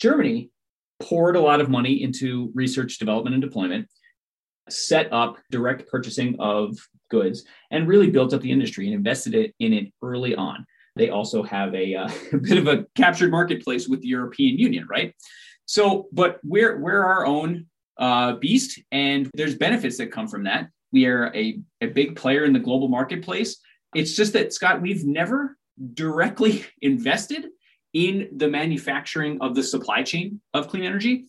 Germany 0.00 0.50
poured 1.00 1.36
a 1.36 1.40
lot 1.40 1.60
of 1.60 1.68
money 1.68 2.02
into 2.02 2.50
research, 2.54 2.98
development, 2.98 3.34
and 3.34 3.42
deployment, 3.42 3.88
set 4.68 5.12
up 5.12 5.38
direct 5.50 5.88
purchasing 5.88 6.36
of 6.38 6.76
goods, 7.10 7.44
and 7.70 7.88
really 7.88 8.10
built 8.10 8.32
up 8.32 8.40
the 8.40 8.52
industry 8.52 8.86
and 8.86 8.94
invested 8.94 9.34
it 9.34 9.54
in 9.58 9.72
it 9.72 9.92
early 10.02 10.34
on. 10.36 10.64
They 10.96 11.10
also 11.10 11.42
have 11.42 11.74
a, 11.74 11.94
uh, 11.94 12.10
a 12.32 12.38
bit 12.38 12.58
of 12.58 12.68
a 12.68 12.86
captured 12.94 13.30
marketplace 13.30 13.88
with 13.88 14.00
the 14.02 14.08
European 14.08 14.58
Union, 14.58 14.86
right? 14.88 15.14
So, 15.66 16.08
but 16.12 16.40
we're 16.42 16.78
we're 16.80 17.04
our 17.04 17.26
own 17.26 17.66
uh, 17.98 18.34
beast, 18.34 18.80
and 18.90 19.30
there's 19.34 19.54
benefits 19.54 19.98
that 19.98 20.10
come 20.10 20.26
from 20.26 20.44
that. 20.44 20.68
We 20.92 21.06
are 21.06 21.32
a, 21.34 21.60
a 21.80 21.86
big 21.86 22.16
player 22.16 22.44
in 22.44 22.52
the 22.52 22.58
global 22.58 22.88
marketplace. 22.88 23.56
It's 23.94 24.16
just 24.16 24.32
that 24.32 24.52
Scott, 24.52 24.80
we've 24.80 25.04
never 25.04 25.56
directly 25.94 26.64
invested 26.82 27.46
in 27.92 28.28
the 28.36 28.48
manufacturing 28.48 29.38
of 29.40 29.54
the 29.54 29.62
supply 29.62 30.02
chain 30.02 30.40
of 30.54 30.68
clean 30.68 30.84
energy. 30.84 31.26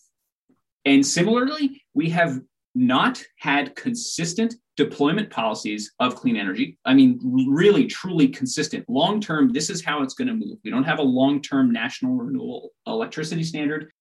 And 0.86 1.06
similarly, 1.06 1.84
we 1.94 2.10
have 2.10 2.40
not 2.74 3.22
had 3.38 3.76
consistent 3.76 4.56
deployment 4.78 5.30
policies 5.30 5.92
of 6.00 6.16
clean 6.16 6.38
energy. 6.38 6.78
I 6.86 6.94
mean, 6.94 7.20
really, 7.50 7.86
truly 7.86 8.30
consistent. 8.30 8.86
Long 8.88 9.20
term, 9.20 9.52
this 9.52 9.70
is 9.70 9.84
how 9.84 10.02
it's 10.02 10.14
going 10.14 10.28
to 10.28 10.34
move. 10.34 10.58
We 10.64 10.72
don't 10.72 10.86
have 10.86 11.00
a 11.00 11.04
long 11.04 11.42
term 11.42 11.72
national 11.72 12.16
renewable 12.16 12.70
electricity 12.88 13.44
standard. 13.44 13.92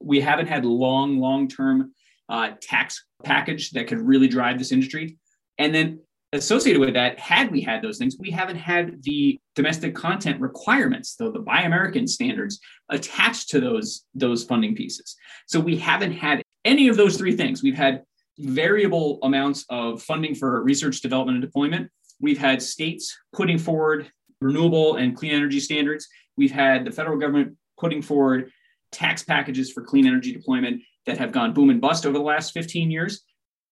We 0.00 0.20
haven't 0.20 0.46
had 0.46 0.64
long, 0.64 1.18
long 1.18 1.48
term 1.48 1.92
uh, 2.28 2.52
tax 2.60 3.04
package 3.24 3.70
that 3.72 3.88
could 3.88 3.98
really 3.98 4.28
drive 4.28 4.58
this 4.58 4.72
industry. 4.72 5.18
And 5.58 5.74
then 5.74 6.00
associated 6.32 6.80
with 6.80 6.94
that, 6.94 7.18
had 7.18 7.50
we 7.50 7.60
had 7.60 7.82
those 7.82 7.98
things, 7.98 8.16
we 8.18 8.30
haven't 8.30 8.56
had 8.56 9.02
the 9.02 9.38
domestic 9.54 9.94
content 9.94 10.40
requirements, 10.40 11.14
though 11.16 11.30
the 11.30 11.38
Buy 11.38 11.62
American 11.62 12.06
standards 12.06 12.58
attached 12.88 13.50
to 13.50 13.60
those, 13.60 14.04
those 14.14 14.44
funding 14.44 14.74
pieces. 14.74 15.16
So 15.46 15.60
we 15.60 15.76
haven't 15.76 16.12
had 16.12 16.42
any 16.64 16.88
of 16.88 16.96
those 16.96 17.16
three 17.16 17.36
things. 17.36 17.62
We've 17.62 17.76
had 17.76 18.02
variable 18.38 19.18
amounts 19.22 19.66
of 19.68 20.02
funding 20.02 20.34
for 20.34 20.62
research, 20.62 21.00
development, 21.00 21.36
and 21.36 21.44
deployment. 21.44 21.90
We've 22.20 22.38
had 22.38 22.62
states 22.62 23.16
putting 23.32 23.58
forward 23.58 24.10
renewable 24.40 24.96
and 24.96 25.16
clean 25.16 25.32
energy 25.32 25.60
standards. 25.60 26.08
We've 26.36 26.50
had 26.50 26.84
the 26.84 26.90
federal 26.90 27.18
government 27.18 27.56
putting 27.78 28.00
forward 28.00 28.50
tax 28.90 29.22
packages 29.22 29.70
for 29.72 29.82
clean 29.82 30.06
energy 30.06 30.32
deployment 30.32 30.82
that 31.06 31.18
have 31.18 31.32
gone 31.32 31.52
boom 31.52 31.70
and 31.70 31.80
bust 31.80 32.06
over 32.06 32.16
the 32.16 32.24
last 32.24 32.52
15 32.52 32.90
years. 32.90 33.22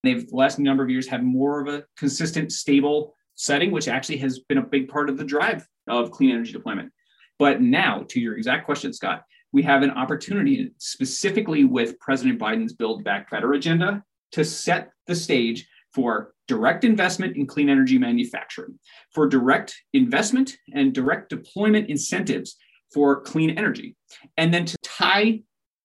They've 0.02 0.28
the 0.28 0.36
last 0.36 0.58
number 0.58 0.82
of 0.82 0.90
years 0.90 1.06
had 1.06 1.22
more 1.22 1.60
of 1.60 1.68
a 1.68 1.84
consistent, 1.96 2.52
stable 2.52 3.14
setting, 3.34 3.70
which 3.70 3.88
actually 3.88 4.18
has 4.18 4.40
been 4.40 4.58
a 4.58 4.62
big 4.62 4.88
part 4.88 5.10
of 5.10 5.16
the 5.16 5.24
drive 5.24 5.66
of 5.88 6.10
clean 6.10 6.30
energy 6.30 6.52
deployment. 6.52 6.92
But 7.38 7.60
now, 7.60 8.04
to 8.08 8.20
your 8.20 8.36
exact 8.36 8.66
question, 8.66 8.92
Scott, 8.92 9.24
we 9.52 9.62
have 9.62 9.82
an 9.82 9.90
opportunity, 9.90 10.72
specifically 10.78 11.64
with 11.64 11.98
President 11.98 12.38
Biden's 12.38 12.72
Build 12.72 13.02
Back 13.02 13.30
Better 13.30 13.52
agenda, 13.54 14.02
to 14.32 14.44
set 14.44 14.90
the 15.06 15.14
stage 15.14 15.66
for 15.92 16.34
direct 16.46 16.84
investment 16.84 17.36
in 17.36 17.46
clean 17.46 17.68
energy 17.68 17.98
manufacturing, 17.98 18.78
for 19.12 19.26
direct 19.26 19.74
investment 19.92 20.56
and 20.72 20.92
direct 20.92 21.30
deployment 21.30 21.88
incentives 21.88 22.56
for 22.92 23.22
clean 23.22 23.50
energy, 23.50 23.96
and 24.36 24.52
then 24.52 24.64
to 24.66 24.76
tie 24.82 25.40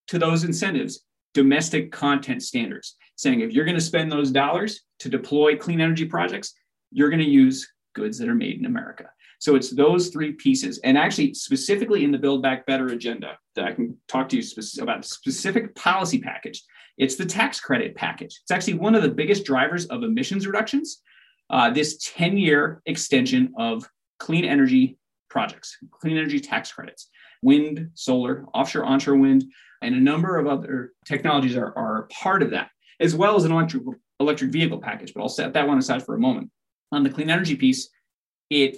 to 0.08 0.20
those 0.20 0.44
incentives 0.44 1.06
domestic 1.34 1.92
content 1.92 2.42
standards, 2.42 2.96
saying 3.16 3.42
if 3.42 3.52
you're 3.52 3.66
going 3.66 3.76
to 3.76 3.82
spend 3.82 4.12
those 4.12 4.32
dollars 4.32 4.82
to 5.00 5.10
deploy 5.10 5.56
clean 5.56 5.82
energy 5.82 6.06
projects, 6.06 6.54
you're 6.92 7.10
going 7.10 7.24
to 7.24 7.30
use 7.30 7.68
goods 7.94 8.18
that 8.18 8.30
are 8.30 8.36
made 8.36 8.60
in 8.60 8.66
America. 8.66 9.10
So 9.40 9.56
it's 9.56 9.70
those 9.70 10.10
three 10.10 10.34
pieces. 10.34 10.80
And 10.84 10.98
actually, 10.98 11.34
specifically 11.34 12.04
in 12.04 12.12
the 12.12 12.18
Build 12.18 12.42
Back 12.42 12.66
Better 12.66 12.88
agenda, 12.88 13.38
that 13.56 13.66
I 13.66 13.74
can 13.74 13.98
talk 14.08 14.30
to 14.30 14.38
you 14.38 14.44
about 14.82 15.06
specific 15.06 15.76
policy 15.76 16.20
package, 16.20 16.64
it's 16.98 17.16
the 17.16 17.26
tax 17.26 17.60
credit 17.60 17.96
package. 17.96 18.40
It's 18.42 18.52
actually 18.52 18.76
one 18.76 18.96
of 18.96 19.04
the 19.04 19.10
biggest 19.10 19.46
drivers 19.46 19.86
of 19.88 20.04
emissions 20.04 20.48
reductions. 20.48 21.02
Uh, 21.50 21.70
this 21.70 21.98
10 22.16 22.38
year 22.38 22.82
extension 22.86 23.54
of 23.58 23.88
clean 24.20 24.46
energy 24.46 24.98
projects, 25.30 25.78
clean 25.92 26.18
energy 26.18 26.40
tax 26.40 26.72
credits, 26.72 27.10
wind, 27.42 27.90
solar, 27.94 28.46
offshore, 28.54 28.86
onshore 28.86 29.18
wind, 29.18 29.46
and 29.82 29.94
a 29.94 30.00
number 30.00 30.38
of 30.38 30.48
other 30.48 30.94
technologies 31.06 31.58
are, 31.58 31.78
are 31.78 32.08
part 32.12 32.42
of 32.42 32.52
that, 32.52 32.70
as 33.00 33.16
well 33.16 33.36
as 33.36 33.44
an 33.44 33.52
electric, 33.52 33.84
electric 34.20 34.52
vehicle 34.52 34.80
package. 34.80 35.14
But 35.14 35.22
I'll 35.22 35.30
set 35.30 35.54
that 35.54 35.68
one 35.68 35.78
aside 35.78 36.06
for 36.06 36.16
a 36.16 36.20
moment. 36.20 36.50
On 36.92 37.04
the 37.04 37.10
clean 37.10 37.30
energy 37.30 37.56
piece, 37.56 37.90
it 38.50 38.78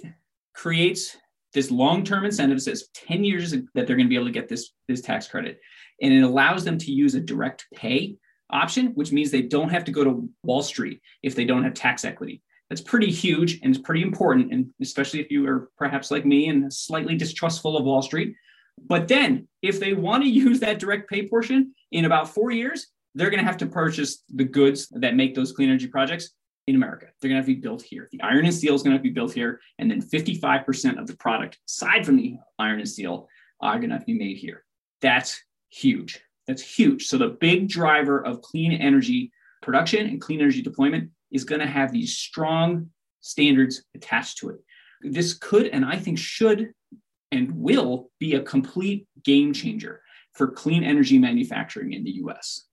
creates 0.54 1.16
this 1.54 1.70
long-term 1.70 2.24
incentive 2.24 2.60
says 2.60 2.88
10 2.94 3.24
years 3.24 3.50
that 3.52 3.64
they're 3.74 3.96
going 3.96 4.06
to 4.06 4.08
be 4.08 4.16
able 4.16 4.26
to 4.26 4.32
get 4.32 4.48
this, 4.48 4.70
this 4.86 5.00
tax 5.00 5.26
credit. 5.26 5.60
And 6.02 6.12
it 6.12 6.22
allows 6.22 6.64
them 6.64 6.78
to 6.78 6.92
use 6.92 7.14
a 7.14 7.20
direct 7.20 7.66
pay 7.74 8.16
option, 8.50 8.88
which 8.88 9.12
means 9.12 9.30
they 9.30 9.42
don't 9.42 9.70
have 9.70 9.84
to 9.84 9.92
go 9.92 10.04
to 10.04 10.28
Wall 10.42 10.62
Street 10.62 11.00
if 11.22 11.34
they 11.34 11.44
don't 11.44 11.64
have 11.64 11.74
tax 11.74 12.04
equity. 12.04 12.42
That's 12.68 12.80
pretty 12.82 13.10
huge 13.10 13.60
and 13.62 13.74
it's 13.74 13.82
pretty 13.82 14.02
important, 14.02 14.52
and 14.52 14.70
especially 14.82 15.20
if 15.20 15.30
you 15.30 15.46
are 15.48 15.70
perhaps 15.78 16.10
like 16.10 16.26
me 16.26 16.48
and 16.48 16.70
slightly 16.72 17.16
distrustful 17.16 17.76
of 17.76 17.84
Wall 17.84 18.02
Street. 18.02 18.34
But 18.86 19.08
then, 19.08 19.48
if 19.62 19.80
they 19.80 19.94
want 19.94 20.22
to 20.22 20.28
use 20.46 20.60
that 20.60 20.78
direct 20.78 21.08
pay 21.08 21.26
portion 21.26 21.74
in 21.92 22.04
about 22.04 22.28
four 22.28 22.50
years, 22.50 22.88
they're 23.14 23.30
going 23.30 23.40
to 23.40 23.46
have 23.46 23.56
to 23.58 23.66
purchase 23.66 24.22
the 24.28 24.44
goods 24.44 24.88
that 24.92 25.16
make 25.16 25.34
those 25.34 25.52
clean 25.52 25.68
energy 25.68 25.88
projects 25.88 26.30
in 26.66 26.76
America. 26.76 27.06
They're 27.20 27.28
going 27.28 27.36
to 27.36 27.42
have 27.42 27.46
to 27.46 27.54
be 27.54 27.60
built 27.60 27.82
here. 27.82 28.08
The 28.12 28.20
iron 28.20 28.44
and 28.44 28.54
steel 28.54 28.74
is 28.74 28.82
going 28.82 28.96
to 28.96 29.02
be 29.02 29.10
built 29.10 29.32
here. 29.32 29.60
And 29.78 29.90
then 29.90 30.02
55% 30.02 30.98
of 30.98 31.06
the 31.06 31.16
product, 31.16 31.58
aside 31.66 32.04
from 32.04 32.16
the 32.16 32.36
iron 32.58 32.80
and 32.80 32.88
steel, 32.88 33.28
are 33.60 33.78
going 33.78 33.88
to 33.88 33.96
have 33.96 34.02
to 34.02 34.12
be 34.12 34.18
made 34.18 34.36
here. 34.36 34.64
That's 35.00 35.42
huge. 35.70 36.20
That's 36.46 36.62
huge. 36.62 37.06
So 37.06 37.18
the 37.18 37.36
big 37.40 37.68
driver 37.68 38.24
of 38.24 38.42
clean 38.42 38.72
energy 38.72 39.32
production 39.62 40.06
and 40.06 40.20
clean 40.20 40.40
energy 40.40 40.62
deployment 40.62 41.10
is 41.30 41.44
going 41.44 41.60
to 41.60 41.66
have 41.66 41.92
these 41.92 42.16
strong 42.16 42.90
standards 43.20 43.82
attached 43.94 44.38
to 44.38 44.50
it. 44.50 44.60
This 45.02 45.34
could, 45.34 45.68
and 45.68 45.84
I 45.84 45.96
think 45.96 46.18
should 46.18 46.72
and 47.32 47.50
will 47.52 48.10
be 48.18 48.34
a 48.34 48.42
complete 48.42 49.06
game 49.22 49.52
changer 49.52 50.02
for 50.32 50.48
clean 50.48 50.84
energy 50.84 51.18
manufacturing 51.18 51.92
in 51.92 52.04
the 52.04 52.12
US. 52.24 52.67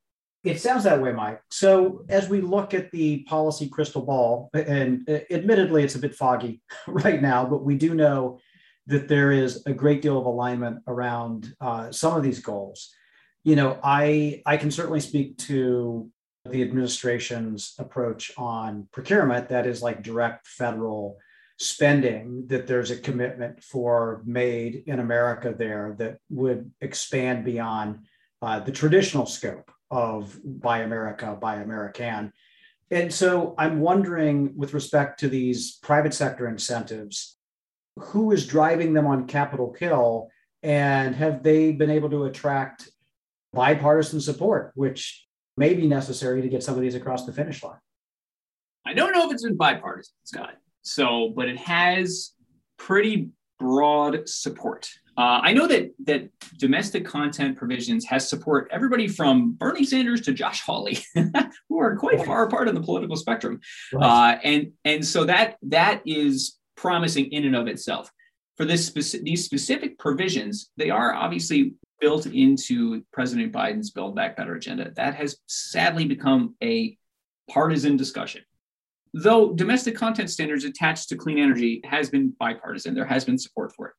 It 0.45 0.61
sounds 0.61 0.83
that 0.83 1.01
way, 1.01 1.11
Mike. 1.11 1.41
So, 1.49 2.05
as 2.07 2.29
we 2.29 2.39
look 2.39 2.75
at 2.75 2.91
the 2.91 3.23
policy 3.23 3.67
crystal 3.67 4.03
ball, 4.03 4.51
and 4.53 5.09
admittedly, 5.31 5.83
it's 5.83 5.95
a 5.95 5.99
bit 5.99 6.13
foggy 6.13 6.61
right 6.87 7.19
now, 7.19 7.45
but 7.45 7.63
we 7.63 7.75
do 7.75 7.95
know 7.95 8.39
that 8.85 9.07
there 9.07 9.31
is 9.31 9.65
a 9.65 9.73
great 9.73 10.03
deal 10.03 10.19
of 10.19 10.27
alignment 10.27 10.83
around 10.87 11.51
uh, 11.59 11.91
some 11.91 12.15
of 12.15 12.21
these 12.21 12.39
goals. 12.39 12.93
You 13.43 13.55
know, 13.55 13.79
I 13.83 14.43
I 14.45 14.57
can 14.57 14.69
certainly 14.69 14.99
speak 14.99 15.39
to 15.49 16.11
the 16.47 16.61
administration's 16.61 17.73
approach 17.79 18.31
on 18.37 18.87
procurement 18.91 19.49
that 19.49 19.65
is 19.65 19.81
like 19.81 20.03
direct 20.03 20.45
federal 20.45 21.17
spending 21.57 22.45
that 22.47 22.67
there's 22.67 22.91
a 22.91 22.97
commitment 22.97 23.63
for 23.63 24.21
made 24.25 24.83
in 24.87 24.99
america 24.99 25.55
there 25.57 25.95
that 25.97 26.17
would 26.29 26.69
expand 26.81 27.45
beyond 27.45 27.99
uh, 28.41 28.59
the 28.59 28.73
traditional 28.73 29.25
scope 29.25 29.71
of 29.91 30.37
buy 30.43 30.79
america 30.79 31.37
buy 31.39 31.55
american 31.55 32.31
and 32.91 33.13
so 33.13 33.53
i'm 33.57 33.79
wondering 33.79 34.55
with 34.55 34.73
respect 34.73 35.19
to 35.19 35.29
these 35.29 35.77
private 35.77 36.13
sector 36.13 36.47
incentives 36.47 37.37
who 37.97 38.31
is 38.31 38.47
driving 38.47 38.93
them 38.93 39.05
on 39.07 39.27
capitol 39.27 39.75
hill 39.77 40.29
and 40.63 41.15
have 41.15 41.43
they 41.43 41.71
been 41.71 41.91
able 41.91 42.09
to 42.09 42.25
attract 42.25 42.89
bipartisan 43.53 44.19
support 44.19 44.71
which 44.75 45.25
may 45.57 45.73
be 45.73 45.87
necessary 45.87 46.41
to 46.41 46.49
get 46.49 46.63
some 46.63 46.75
of 46.75 46.81
these 46.81 46.95
across 46.95 47.25
the 47.25 47.33
finish 47.33 47.63
line. 47.63 47.79
I 48.85 48.93
don't 48.93 49.13
know 49.13 49.27
if 49.27 49.33
it's 49.33 49.43
been 49.43 49.55
bipartisan, 49.55 50.13
Scott. 50.23 50.55
So, 50.81 51.33
but 51.35 51.47
it 51.47 51.57
has 51.57 52.31
pretty 52.77 53.29
broad 53.59 54.27
support. 54.27 54.89
Uh, 55.17 55.39
I 55.43 55.53
know 55.53 55.65
that 55.67 55.93
that 56.05 56.29
domestic 56.57 57.05
content 57.05 57.57
provisions 57.57 58.05
has 58.05 58.29
support 58.29 58.67
everybody 58.71 59.07
from 59.07 59.53
Bernie 59.53 59.85
Sanders 59.85 60.21
to 60.21 60.33
Josh 60.33 60.61
Hawley, 60.61 60.97
who 61.69 61.79
are 61.79 61.95
quite 61.95 62.25
far 62.25 62.45
apart 62.45 62.67
on 62.67 62.75
the 62.75 62.81
political 62.81 63.15
spectrum, 63.15 63.61
uh, 63.99 64.35
and 64.43 64.73
and 64.83 65.05
so 65.05 65.23
that 65.23 65.55
that 65.63 66.01
is 66.05 66.57
promising 66.75 67.31
in 67.31 67.45
and 67.45 67.55
of 67.55 67.67
itself. 67.67 68.11
For 68.57 68.65
this 68.65 68.89
speci- 68.89 69.23
these 69.23 69.45
specific 69.45 69.97
provisions, 69.97 70.71
they 70.75 70.89
are 70.89 71.13
obviously 71.13 71.75
built 72.01 72.25
into 72.25 73.03
President 73.13 73.53
Biden's 73.53 73.91
Build 73.91 74.15
Back 74.15 74.35
Better 74.35 74.55
agenda. 74.55 74.91
That 74.95 75.15
has 75.15 75.37
sadly 75.47 76.05
become 76.05 76.55
a 76.61 76.97
partisan 77.49 77.95
discussion. 77.95 78.41
Though 79.17 79.53
domestic 79.53 79.95
content 79.95 80.29
standards 80.29 80.65
attached 80.65 81.07
to 81.07 81.15
clean 81.15 81.39
energy 81.39 81.79
has 81.85 82.09
been 82.09 82.35
bipartisan, 82.37 82.93
there 82.93 83.05
has 83.05 83.23
been 83.23 83.37
support 83.37 83.73
for 83.73 83.87
it. 83.87 83.93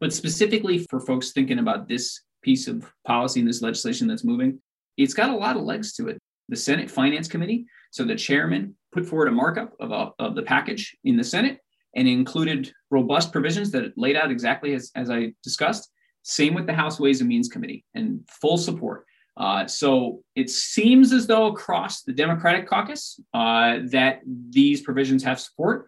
But 0.00 0.12
specifically 0.12 0.86
for 0.90 1.00
folks 1.00 1.32
thinking 1.32 1.60
about 1.60 1.88
this 1.88 2.20
piece 2.42 2.68
of 2.68 2.84
policy 3.06 3.40
and 3.40 3.48
this 3.48 3.62
legislation 3.62 4.06
that's 4.06 4.22
moving, 4.22 4.60
it's 4.98 5.14
got 5.14 5.30
a 5.30 5.34
lot 5.36 5.56
of 5.56 5.62
legs 5.62 5.94
to 5.94 6.08
it. 6.08 6.18
The 6.50 6.56
Senate 6.56 6.90
Finance 6.90 7.26
Committee, 7.26 7.64
so 7.90 8.04
the 8.04 8.14
chairman 8.14 8.76
put 8.92 9.06
forward 9.06 9.28
a 9.28 9.32
markup 9.32 9.72
of, 9.80 9.92
a, 9.92 10.10
of 10.18 10.34
the 10.34 10.42
package 10.42 10.94
in 11.04 11.16
the 11.16 11.24
Senate 11.24 11.58
and 11.96 12.06
included 12.06 12.70
robust 12.90 13.32
provisions 13.32 13.70
that 13.70 13.96
laid 13.96 14.14
out 14.14 14.30
exactly 14.30 14.74
as, 14.74 14.90
as 14.94 15.08
I 15.08 15.32
discussed 15.42 15.90
same 16.22 16.52
with 16.52 16.66
the 16.66 16.74
House 16.74 17.00
Ways 17.00 17.20
and 17.20 17.28
Means 17.30 17.48
Committee 17.48 17.82
and 17.94 18.20
full 18.28 18.58
support. 18.58 19.06
Uh, 19.36 19.66
so 19.66 20.22
it 20.36 20.48
seems 20.48 21.12
as 21.12 21.26
though 21.26 21.46
across 21.46 22.02
the 22.02 22.12
Democratic 22.12 22.68
caucus 22.68 23.18
uh, 23.32 23.78
that 23.86 24.20
these 24.50 24.80
provisions 24.82 25.22
have 25.24 25.40
support. 25.40 25.86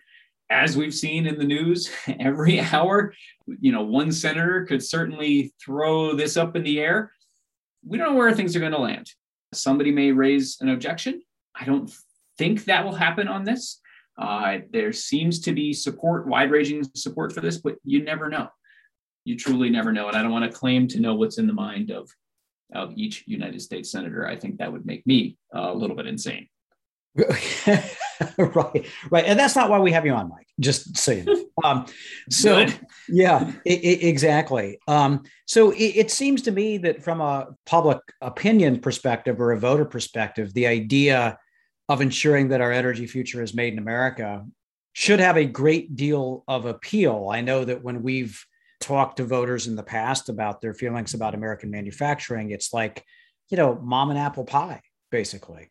As 0.50 0.76
we've 0.76 0.94
seen 0.94 1.26
in 1.26 1.38
the 1.38 1.44
news 1.44 1.90
every 2.20 2.60
hour, 2.60 3.14
you 3.60 3.72
know, 3.72 3.82
one 3.82 4.12
senator 4.12 4.64
could 4.64 4.82
certainly 4.82 5.52
throw 5.64 6.14
this 6.14 6.36
up 6.36 6.56
in 6.56 6.62
the 6.62 6.80
air. 6.80 7.12
We 7.84 7.98
don't 7.98 8.12
know 8.12 8.18
where 8.18 8.34
things 8.34 8.56
are 8.56 8.60
going 8.60 8.72
to 8.72 8.78
land. 8.78 9.10
Somebody 9.52 9.92
may 9.92 10.12
raise 10.12 10.58
an 10.60 10.68
objection. 10.68 11.22
I 11.54 11.64
don't 11.64 11.90
think 12.38 12.64
that 12.64 12.84
will 12.84 12.94
happen 12.94 13.28
on 13.28 13.44
this. 13.44 13.80
Uh, 14.18 14.58
there 14.72 14.92
seems 14.92 15.40
to 15.40 15.52
be 15.52 15.72
support, 15.72 16.26
wide 16.26 16.50
ranging 16.50 16.84
support 16.94 17.32
for 17.32 17.40
this, 17.40 17.58
but 17.58 17.76
you 17.84 18.02
never 18.02 18.28
know 18.28 18.48
you 19.26 19.36
truly 19.36 19.68
never 19.68 19.92
know. 19.92 20.08
And 20.08 20.16
I 20.16 20.22
don't 20.22 20.30
want 20.30 20.50
to 20.50 20.56
claim 20.56 20.86
to 20.88 21.00
know 21.00 21.16
what's 21.16 21.38
in 21.38 21.48
the 21.48 21.52
mind 21.52 21.90
of, 21.90 22.08
of 22.74 22.92
each 22.96 23.24
United 23.26 23.60
States 23.62 23.90
senator. 23.90 24.26
I 24.26 24.36
think 24.36 24.58
that 24.58 24.72
would 24.72 24.86
make 24.86 25.06
me 25.06 25.36
uh, 25.54 25.72
a 25.72 25.74
little 25.74 25.96
bit 25.96 26.06
insane. 26.06 26.48
right, 28.36 28.86
right, 29.10 29.24
and 29.24 29.38
that's 29.38 29.56
not 29.56 29.70
why 29.70 29.78
we 29.78 29.90
have 29.92 30.04
you 30.04 30.12
on, 30.12 30.28
Mike. 30.28 30.46
Just 30.60 30.96
saying. 30.96 31.26
Um, 31.64 31.86
so, 32.28 32.66
yeah, 33.08 33.50
it, 33.64 33.80
it, 33.82 34.06
exactly. 34.06 34.78
Um, 34.86 35.22
so 35.46 35.70
it, 35.70 35.96
it, 35.96 36.10
seems 36.10 36.42
to 36.42 36.50
me 36.50 36.76
that 36.76 37.02
from 37.02 37.22
a 37.22 37.48
public 37.64 37.98
opinion 38.20 38.78
perspective 38.78 39.40
or 39.40 39.52
a 39.52 39.58
voter 39.58 39.86
perspective, 39.86 40.52
the 40.52 40.66
idea 40.66 41.38
of 41.88 42.02
ensuring 42.02 42.48
that 42.48 42.60
our 42.60 42.70
energy 42.70 43.06
future 43.06 43.42
is 43.42 43.54
made 43.54 43.72
in 43.72 43.78
America 43.78 44.44
should 44.92 45.18
have 45.18 45.38
a 45.38 45.46
great 45.46 45.96
deal 45.96 46.44
of 46.46 46.66
appeal. 46.66 47.30
I 47.32 47.40
know 47.40 47.64
that 47.64 47.82
when 47.82 48.02
we've 48.02 48.38
talked 48.86 49.16
to 49.16 49.24
voters 49.24 49.66
in 49.66 49.74
the 49.74 49.82
past 49.82 50.28
about 50.28 50.60
their 50.60 50.72
feelings 50.72 51.12
about 51.12 51.34
American 51.34 51.70
manufacturing, 51.72 52.50
it's 52.52 52.72
like, 52.72 53.04
you 53.48 53.56
know, 53.56 53.74
mom 53.82 54.10
and 54.10 54.18
apple 54.18 54.44
pie, 54.44 54.80
basically. 55.10 55.70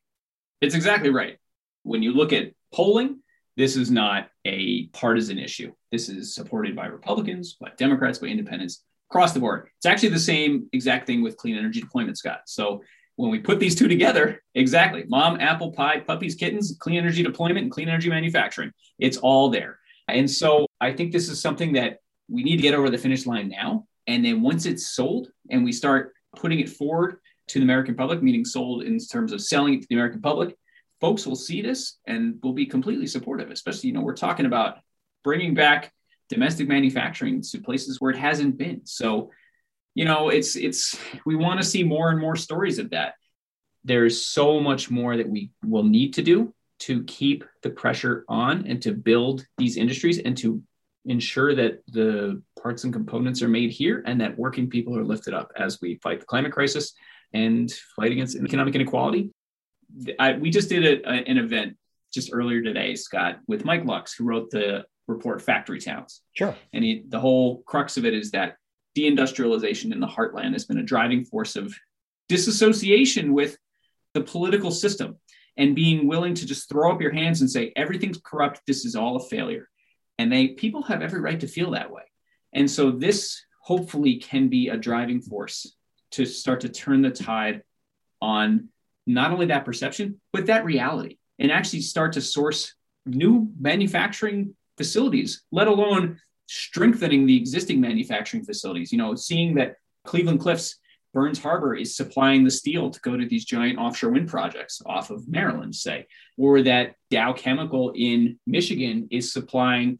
It's 0.60 0.76
exactly 0.76 1.10
right. 1.10 1.38
When 1.84 2.04
you 2.04 2.14
look 2.14 2.34
at 2.34 2.52
polling, 2.74 3.22
this 3.56 3.78
is 3.78 3.90
not 3.90 4.28
a 4.44 4.88
partisan 4.88 5.40
issue. 5.40 5.72
This 5.94 6.10
is 6.10 6.36
supported 6.36 6.76
by 6.76 6.88
Republicans, 6.88 7.54
by 7.54 7.72
Democrats, 7.78 8.20
by 8.20 8.28
independents 8.28 8.84
across 9.10 9.32
the 9.32 9.40
board. 9.40 9.70
It's 9.78 9.86
actually 9.86 10.10
the 10.10 10.20
same 10.20 10.68
exact 10.74 11.08
thing 11.08 11.24
with 11.24 11.38
clean 11.38 11.56
energy 11.56 11.80
deployment, 11.80 12.18
Scott. 12.18 12.42
So 12.48 12.82
when 13.16 13.32
we 13.32 13.40
put 13.40 13.62
these 13.62 13.76
two 13.76 13.88
together, 13.88 14.44
exactly 14.56 15.06
mom, 15.08 15.40
apple 15.40 15.72
pie, 15.72 16.02
puppies, 16.02 16.36
kittens, 16.36 16.76
clean 16.82 16.98
energy 16.98 17.24
deployment, 17.24 17.60
and 17.64 17.72
clean 17.72 17.88
energy 17.88 18.10
manufacturing, 18.10 18.72
it's 19.00 19.16
all 19.16 19.50
there. 19.50 19.80
And 20.10 20.30
so 20.30 20.68
I 20.82 20.92
think 20.92 21.14
this 21.14 21.30
is 21.30 21.42
something 21.42 21.74
that 21.74 22.00
we 22.28 22.44
need 22.44 22.58
to 22.58 22.62
get 22.62 22.74
over 22.74 22.90
the 22.90 22.98
finish 22.98 23.26
line 23.26 23.50
now. 23.50 23.86
And 24.08 24.24
then 24.24 24.42
once 24.42 24.66
it's 24.66 24.90
sold 24.90 25.30
and 25.50 25.64
we 25.64 25.72
start 25.72 26.14
putting 26.36 26.60
it 26.60 26.70
forward 26.70 27.18
to 27.48 27.60
the 27.60 27.64
American 27.64 27.96
public, 27.96 28.22
meaning 28.22 28.46
sold 28.46 28.84
in 28.84 28.98
terms 29.00 29.32
of 29.32 29.42
selling 29.42 29.76
it 29.76 29.82
to 29.82 29.88
the 29.90 29.96
American 29.96 30.22
public, 30.22 30.56
folks 31.02 31.26
will 31.26 31.36
see 31.36 31.62
this 31.62 31.98
and 32.08 32.40
will 32.42 32.54
be 32.54 32.66
completely 32.66 33.08
supportive, 33.08 33.52
especially, 33.52 33.90
you 33.90 33.94
know, 33.94 34.02
we're 34.02 34.16
talking 34.16 34.46
about 34.46 34.78
bringing 35.24 35.54
back 35.54 35.92
domestic 36.30 36.68
manufacturing 36.68 37.42
to 37.42 37.60
places 37.60 38.02
where 38.02 38.12
it 38.12 38.18
hasn't 38.18 38.58
been. 38.58 38.82
So, 38.86 39.32
you 39.94 40.06
know, 40.06 40.30
it's, 40.30 40.56
it's, 40.56 40.98
we 41.26 41.36
want 41.36 41.60
to 41.60 41.66
see 41.66 41.84
more 41.84 42.10
and 42.10 42.20
more 42.20 42.36
stories 42.36 42.80
of 42.80 42.92
that. 42.92 43.16
There's 43.84 44.26
so 44.26 44.60
much 44.60 44.90
more 44.90 45.18
that 45.18 45.30
we 45.30 45.52
will 45.64 45.84
need 45.84 46.16
to 46.16 46.24
do 46.24 46.54
to 46.80 47.04
keep 47.04 47.44
the 47.62 47.70
pressure 47.70 48.26
on 48.28 48.66
and 48.68 48.82
to 48.82 48.94
build 48.94 49.46
these 49.58 49.78
industries 49.78 50.20
and 50.20 50.36
to 50.38 50.62
ensure 51.06 51.54
that 51.56 51.84
the 51.88 52.42
parts 52.62 52.84
and 52.84 52.94
components 52.94 53.42
are 53.42 53.48
made 53.48 53.72
here 53.72 54.04
and 54.06 54.20
that 54.22 54.38
working 54.38 54.70
people 54.70 54.98
are 54.98 55.04
lifted 55.04 55.34
up 55.34 55.52
as 55.56 55.80
we 55.82 56.00
fight 56.02 56.20
the 56.20 56.26
climate 56.26 56.52
crisis 56.52 56.94
and 57.34 57.72
fight 57.96 58.12
against 58.12 58.36
economic 58.36 58.76
inequality. 58.76 59.32
I, 60.20 60.34
we 60.34 60.50
just 60.50 60.70
did 60.70 60.86
a, 60.86 61.10
a, 61.10 61.14
an 61.14 61.38
event 61.38 61.78
just 62.14 62.32
earlier 62.34 62.62
today, 62.62 62.96
Scott, 62.96 63.40
with 63.48 63.66
Mike 63.66 63.86
Lux, 63.86 64.14
who 64.14 64.26
wrote 64.26 64.50
the 64.50 64.86
report 65.08 65.42
Factory 65.42 65.80
Towns. 65.80 66.22
Sure. 66.34 66.56
And 66.74 66.84
he, 66.84 67.04
the 67.08 67.20
whole 67.20 67.62
crux 67.64 67.98
of 67.98 68.06
it 68.06 68.14
is 68.14 68.32
that 68.32 68.56
deindustrialization 68.98 69.92
in 69.92 70.00
the 70.00 70.08
heartland 70.08 70.54
has 70.54 70.66
been 70.66 70.80
a 70.80 70.84
driving 70.84 71.26
force 71.26 71.56
of 71.56 71.76
disassociation 72.30 73.34
with 73.34 73.58
the 74.14 74.22
political 74.22 74.72
system 74.72 75.18
and 75.58 75.76
being 75.76 76.08
willing 76.08 76.34
to 76.34 76.46
just 76.46 76.70
throw 76.70 76.92
up 76.92 77.02
your 77.02 77.14
hands 77.14 77.42
and 77.42 77.52
say 77.52 77.72
everything's 77.76 78.20
corrupt 78.24 78.62
this 78.66 78.86
is 78.86 78.96
all 78.96 79.18
a 79.18 79.28
failure 79.28 79.70
and 80.18 80.32
they 80.32 80.50
people 80.50 80.84
have 80.84 81.02
every 81.02 81.20
right 81.20 81.40
to 81.40 81.48
feel 81.48 81.72
that 81.72 81.92
way. 81.92 82.04
And 82.54 82.70
so 82.70 82.92
this 82.92 83.44
hopefully 83.62 84.18
can 84.18 84.48
be 84.48 84.70
a 84.70 84.78
driving 84.78 85.22
force 85.22 85.76
to 86.12 86.26
start 86.26 86.62
to 86.62 86.70
turn 86.70 87.02
the 87.02 87.10
tide 87.10 87.64
on 88.22 88.70
not 89.08 89.32
only 89.32 89.48
that 89.48 89.66
perception 89.66 90.20
but 90.32 90.48
that 90.48 90.66
reality 90.66 91.18
and 91.38 91.52
actually 91.52 91.82
start 91.82 92.14
to 92.14 92.22
source 92.22 92.74
new 93.06 93.52
manufacturing 93.60 94.56
facilities 94.78 95.44
let 95.52 95.68
alone 95.68 96.20
strengthening 96.48 97.26
the 97.26 97.38
existing 97.38 97.82
manufacturing 97.82 98.44
facilities. 98.44 98.92
You 98.92 98.98
know 98.98 99.16
seeing 99.16 99.56
that 99.56 99.76
cleveland 100.06 100.40
cliffs 100.40 100.78
Burns 101.16 101.40
Harbor 101.40 101.74
is 101.74 101.96
supplying 101.96 102.44
the 102.44 102.52
steel 102.52 102.92
to 102.92 103.00
go 103.00 103.16
to 103.16 103.26
these 103.26 103.46
giant 103.46 103.80
offshore 103.80 104.12
wind 104.12 104.28
projects 104.28 104.82
off 104.86 105.12
of 105.12 105.30
Maryland, 105.30 105.74
say, 105.74 106.08
or 106.38 106.62
that 106.64 106.96
Dow 107.10 107.32
Chemical 107.32 107.94
in 107.96 108.38
Michigan 108.46 109.08
is 109.12 109.32
supplying 109.32 109.98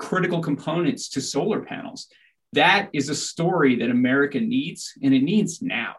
critical 0.00 0.40
components 0.40 1.10
to 1.10 1.20
solar 1.20 1.60
panels. 1.60 2.08
That 2.54 2.88
is 2.92 3.08
a 3.08 3.14
story 3.14 3.76
that 3.76 3.90
America 3.90 4.40
needs, 4.40 4.94
and 5.02 5.14
it 5.14 5.22
needs 5.22 5.62
now. 5.62 5.94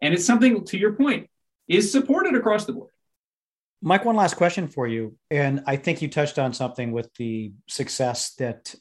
And 0.00 0.14
it's 0.14 0.24
something, 0.24 0.64
to 0.66 0.78
your 0.78 0.92
point, 0.92 1.28
is 1.66 1.90
supported 1.90 2.36
across 2.36 2.66
the 2.66 2.74
board. 2.74 2.90
Mike, 3.82 4.04
one 4.04 4.16
last 4.16 4.34
question 4.34 4.68
for 4.68 4.86
you. 4.86 5.16
And 5.30 5.64
I 5.66 5.76
think 5.76 6.02
you 6.02 6.08
touched 6.08 6.38
on 6.38 6.52
something 6.52 6.92
with 6.92 7.12
the 7.14 7.52
success 7.68 8.34
that 8.34 8.74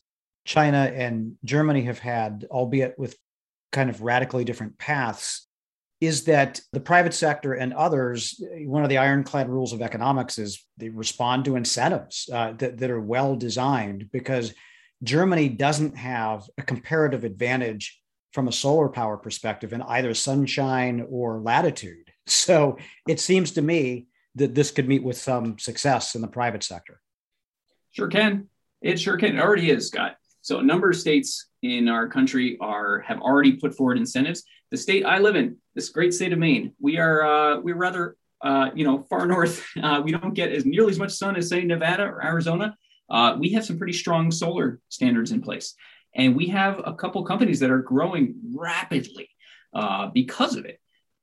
China 0.45 0.91
and 0.93 1.38
Germany 1.43 1.84
have 1.84 2.00
had, 2.00 2.45
albeit 2.52 3.00
with 3.00 3.17
kind 3.71 3.89
of 3.89 4.02
radically 4.02 4.43
different 4.43 4.78
paths 4.78 5.48
is 6.01 6.25
that 6.25 6.60
the 6.73 6.79
private 6.79 7.13
sector 7.13 7.53
and 7.53 7.73
others, 7.73 8.41
one 8.65 8.84
of 8.84 8.89
the 8.89 8.97
ironclad 8.97 9.49
rules 9.49 9.73
of 9.73 9.81
economics 9.81 10.38
is 10.38 10.65
they 10.77 10.89
respond 10.89 11.45
to 11.45 11.55
incentives 11.55 12.29
uh, 12.31 12.51
that, 12.53 12.77
that 12.77 12.91
are 12.91 13.01
well 13.01 13.36
designed 13.36 14.10
because 14.12 14.53
Germany 15.03 15.49
doesn't 15.49 15.97
have 15.97 16.43
a 16.58 16.63
comparative 16.63 17.23
advantage 17.23 18.01
from 18.34 18.47
a 18.47 18.51
solar 18.51 18.89
power 18.89 19.17
perspective 19.17 19.71
in 19.71 19.81
either 19.84 20.13
sunshine 20.13 21.05
or 21.10 21.39
latitude. 21.39 21.97
So 22.27 22.79
it 23.08 23.19
seems 23.19 23.51
to 23.51 23.62
me 23.62 24.08
that 24.34 24.55
this 24.55 24.71
could 24.71 24.88
meet 24.88 25.03
with 25.03 25.15
some 25.15 25.60
success 25.60 26.15
in 26.15 26.21
the 26.21 26.27
private 26.27 26.63
sector. 26.63 26.99
Sure 27.91 28.08
can. 28.08 28.47
It 28.81 28.99
sure 28.99 29.15
can. 29.15 29.36
It 29.36 29.39
already 29.39 29.69
is, 29.69 29.89
Scott. 29.89 30.15
So 30.41 30.58
a 30.58 30.63
number 30.63 30.89
of 30.89 30.95
states 30.95 31.47
in 31.62 31.88
our 31.88 32.08
country 32.08 32.58
are 32.60 33.01
have 33.01 33.21
already 33.21 33.53
put 33.53 33.75
forward 33.75 33.97
incentives. 33.97 34.43
The 34.71 34.78
state 34.78 35.06
I 35.06 35.19
live 35.19 35.36
in, 35.36 35.58
this 35.73 35.89
great 35.89 36.13
state 36.13 36.34
of 36.34 36.39
Maine, 36.39 36.73
we 36.80 36.97
are 36.97 37.23
uh, 37.23 37.60
we're 37.60 37.75
rather 37.75 38.15
uh, 38.41 38.69
you 38.75 38.86
know 38.86 39.04
far 39.10 39.25
north. 39.36 39.65
Uh, 39.82 40.01
we 40.04 40.12
don't 40.12 40.34
get 40.34 40.51
as 40.51 40.65
nearly 40.65 40.91
as 40.91 40.99
much 40.99 41.12
sun 41.12 41.36
as 41.36 41.49
say 41.49 41.63
Nevada 41.63 42.04
or 42.04 42.23
Arizona. 42.23 42.75
Uh, 43.10 43.36
we 43.39 43.49
have 43.49 43.65
some 43.65 43.78
pretty 43.78 43.93
strong 43.93 44.32
solar 44.32 44.80
standards 44.89 45.32
in 45.32 45.41
place, 45.41 45.75
and 46.15 46.36
we 46.36 46.47
have 46.47 46.82
a 46.86 46.93
couple 46.93 47.23
companies 47.23 47.60
that 47.60 47.69
are 47.69 47.82
growing 47.82 48.36
rapidly 48.56 49.30
uh, 49.73 50.08
because 50.08 50.56
of 50.56 50.65
it. 50.65 50.80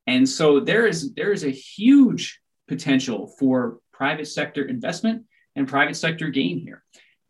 And 0.07 0.29
so 0.29 0.61
there 0.61 0.87
is 0.87 1.15
there 1.15 1.33
is 1.33 1.45
a 1.45 1.51
huge 1.51 2.41
potential 2.69 3.35
for 3.39 3.79
private 3.93 4.27
sector 4.27 4.65
investment 4.65 5.25
and 5.57 5.69
private 5.69 5.97
sector 5.97 6.29
gain 6.29 6.59
here 6.59 6.83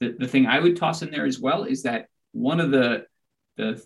the, 0.02 0.16
the 0.18 0.28
thing 0.28 0.46
I 0.46 0.58
would 0.58 0.76
toss 0.76 1.02
in 1.02 1.10
there 1.10 1.24
as 1.24 1.38
well 1.38 1.62
is 1.62 1.84
that 1.84 2.06
one 2.32 2.60
of 2.60 2.72
the, 2.72 3.06
the, 3.56 3.82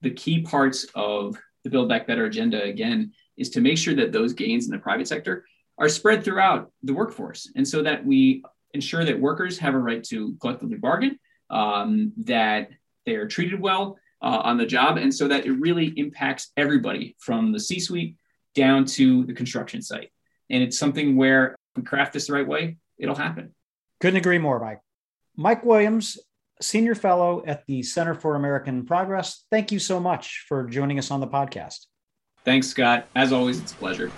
the 0.00 0.10
key 0.10 0.42
parts 0.42 0.86
of 0.94 1.36
the 1.64 1.70
Build 1.70 1.88
Back 1.88 2.06
Better 2.06 2.24
agenda, 2.24 2.62
again, 2.62 3.12
is 3.36 3.50
to 3.50 3.60
make 3.60 3.78
sure 3.78 3.94
that 3.94 4.12
those 4.12 4.32
gains 4.32 4.66
in 4.66 4.72
the 4.72 4.78
private 4.78 5.08
sector 5.08 5.44
are 5.78 5.88
spread 5.88 6.24
throughout 6.24 6.70
the 6.82 6.92
workforce. 6.92 7.50
And 7.56 7.66
so 7.66 7.82
that 7.82 8.04
we 8.04 8.44
ensure 8.74 9.04
that 9.04 9.18
workers 9.18 9.58
have 9.58 9.74
a 9.74 9.78
right 9.78 10.02
to 10.04 10.34
collectively 10.40 10.76
bargain, 10.76 11.18
um, 11.50 12.12
that 12.18 12.70
they 13.06 13.14
are 13.14 13.26
treated 13.26 13.60
well 13.60 13.98
uh, 14.22 14.40
on 14.44 14.56
the 14.56 14.66
job, 14.66 14.96
and 14.96 15.14
so 15.14 15.28
that 15.28 15.46
it 15.46 15.52
really 15.52 15.86
impacts 15.96 16.50
everybody 16.56 17.16
from 17.18 17.52
the 17.52 17.60
C 17.60 17.80
suite 17.80 18.16
down 18.54 18.84
to 18.84 19.24
the 19.24 19.34
construction 19.34 19.82
site. 19.82 20.10
And 20.50 20.62
it's 20.62 20.78
something 20.78 21.16
where 21.16 21.56
we 21.76 21.82
craft 21.82 22.12
this 22.12 22.26
the 22.26 22.34
right 22.34 22.46
way, 22.46 22.76
it'll 22.98 23.14
happen. 23.14 23.54
Couldn't 24.00 24.18
agree 24.18 24.38
more, 24.38 24.60
Mike. 24.60 24.80
Mike 25.36 25.64
Williams, 25.64 26.18
Senior 26.62 26.94
Fellow 26.94 27.42
at 27.46 27.66
the 27.66 27.82
Center 27.82 28.14
for 28.14 28.34
American 28.34 28.86
Progress, 28.86 29.44
thank 29.50 29.70
you 29.72 29.78
so 29.78 30.00
much 30.00 30.46
for 30.48 30.64
joining 30.64 30.98
us 30.98 31.10
on 31.10 31.20
the 31.20 31.26
podcast. 31.26 31.84
Thanks, 32.44 32.68
Scott. 32.68 33.06
As 33.14 33.30
always, 33.32 33.60
it's 33.60 33.72
a 33.72 33.76
pleasure. 33.76 34.10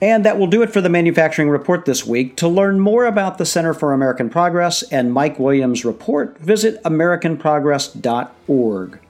And 0.00 0.24
that 0.24 0.38
will 0.38 0.46
do 0.46 0.62
it 0.62 0.72
for 0.72 0.80
the 0.80 0.88
Manufacturing 0.88 1.50
Report 1.50 1.84
this 1.84 2.06
week. 2.06 2.36
To 2.36 2.46
learn 2.46 2.78
more 2.78 3.04
about 3.04 3.38
the 3.38 3.44
Center 3.44 3.74
for 3.74 3.92
American 3.92 4.30
Progress 4.30 4.84
and 4.84 5.12
Mike 5.12 5.40
Williams' 5.40 5.84
report, 5.84 6.38
visit 6.38 6.80
AmericanProgress.org. 6.84 9.00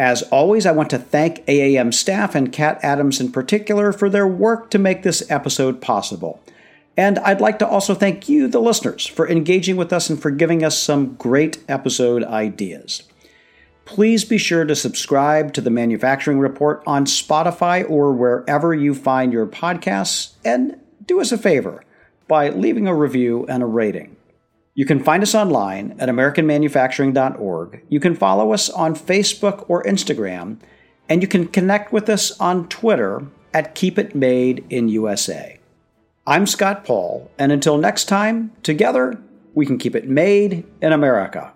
As 0.00 0.22
always, 0.22 0.64
I 0.64 0.72
want 0.72 0.88
to 0.90 0.98
thank 0.98 1.44
AAM 1.44 1.92
staff 1.92 2.34
and 2.34 2.50
Kat 2.50 2.80
Adams 2.82 3.20
in 3.20 3.30
particular 3.30 3.92
for 3.92 4.08
their 4.08 4.26
work 4.26 4.70
to 4.70 4.78
make 4.78 5.02
this 5.02 5.30
episode 5.30 5.82
possible. 5.82 6.40
And 6.96 7.18
I'd 7.18 7.42
like 7.42 7.58
to 7.58 7.68
also 7.68 7.94
thank 7.94 8.26
you, 8.26 8.48
the 8.48 8.62
listeners, 8.62 9.06
for 9.06 9.28
engaging 9.28 9.76
with 9.76 9.92
us 9.92 10.08
and 10.08 10.18
for 10.18 10.30
giving 10.30 10.64
us 10.64 10.78
some 10.78 11.16
great 11.16 11.62
episode 11.68 12.24
ideas. 12.24 13.02
Please 13.84 14.24
be 14.24 14.38
sure 14.38 14.64
to 14.64 14.74
subscribe 14.74 15.52
to 15.52 15.60
the 15.60 15.68
Manufacturing 15.68 16.38
Report 16.38 16.82
on 16.86 17.04
Spotify 17.04 17.84
or 17.86 18.14
wherever 18.14 18.72
you 18.72 18.94
find 18.94 19.34
your 19.34 19.46
podcasts, 19.46 20.32
and 20.42 20.80
do 21.04 21.20
us 21.20 21.30
a 21.30 21.36
favor 21.36 21.84
by 22.26 22.48
leaving 22.48 22.86
a 22.86 22.94
review 22.94 23.44
and 23.50 23.62
a 23.62 23.66
rating. 23.66 24.16
You 24.74 24.84
can 24.86 25.02
find 25.02 25.22
us 25.22 25.34
online 25.34 25.96
at 25.98 26.08
AmericanManufacturing.org. 26.08 27.82
You 27.88 28.00
can 28.00 28.14
follow 28.14 28.52
us 28.52 28.70
on 28.70 28.94
Facebook 28.94 29.64
or 29.68 29.82
Instagram, 29.82 30.58
and 31.08 31.22
you 31.22 31.28
can 31.28 31.48
connect 31.48 31.92
with 31.92 32.08
us 32.08 32.38
on 32.38 32.68
Twitter 32.68 33.26
at 33.52 33.74
Keep 33.74 33.98
It 33.98 34.14
Made 34.14 34.64
in 34.70 34.88
USA. 34.88 35.58
I'm 36.24 36.46
Scott 36.46 36.84
Paul, 36.84 37.30
and 37.36 37.50
until 37.50 37.78
next 37.78 38.04
time, 38.04 38.52
together 38.62 39.20
we 39.54 39.66
can 39.66 39.76
keep 39.76 39.96
it 39.96 40.08
made 40.08 40.64
in 40.80 40.92
America. 40.92 41.52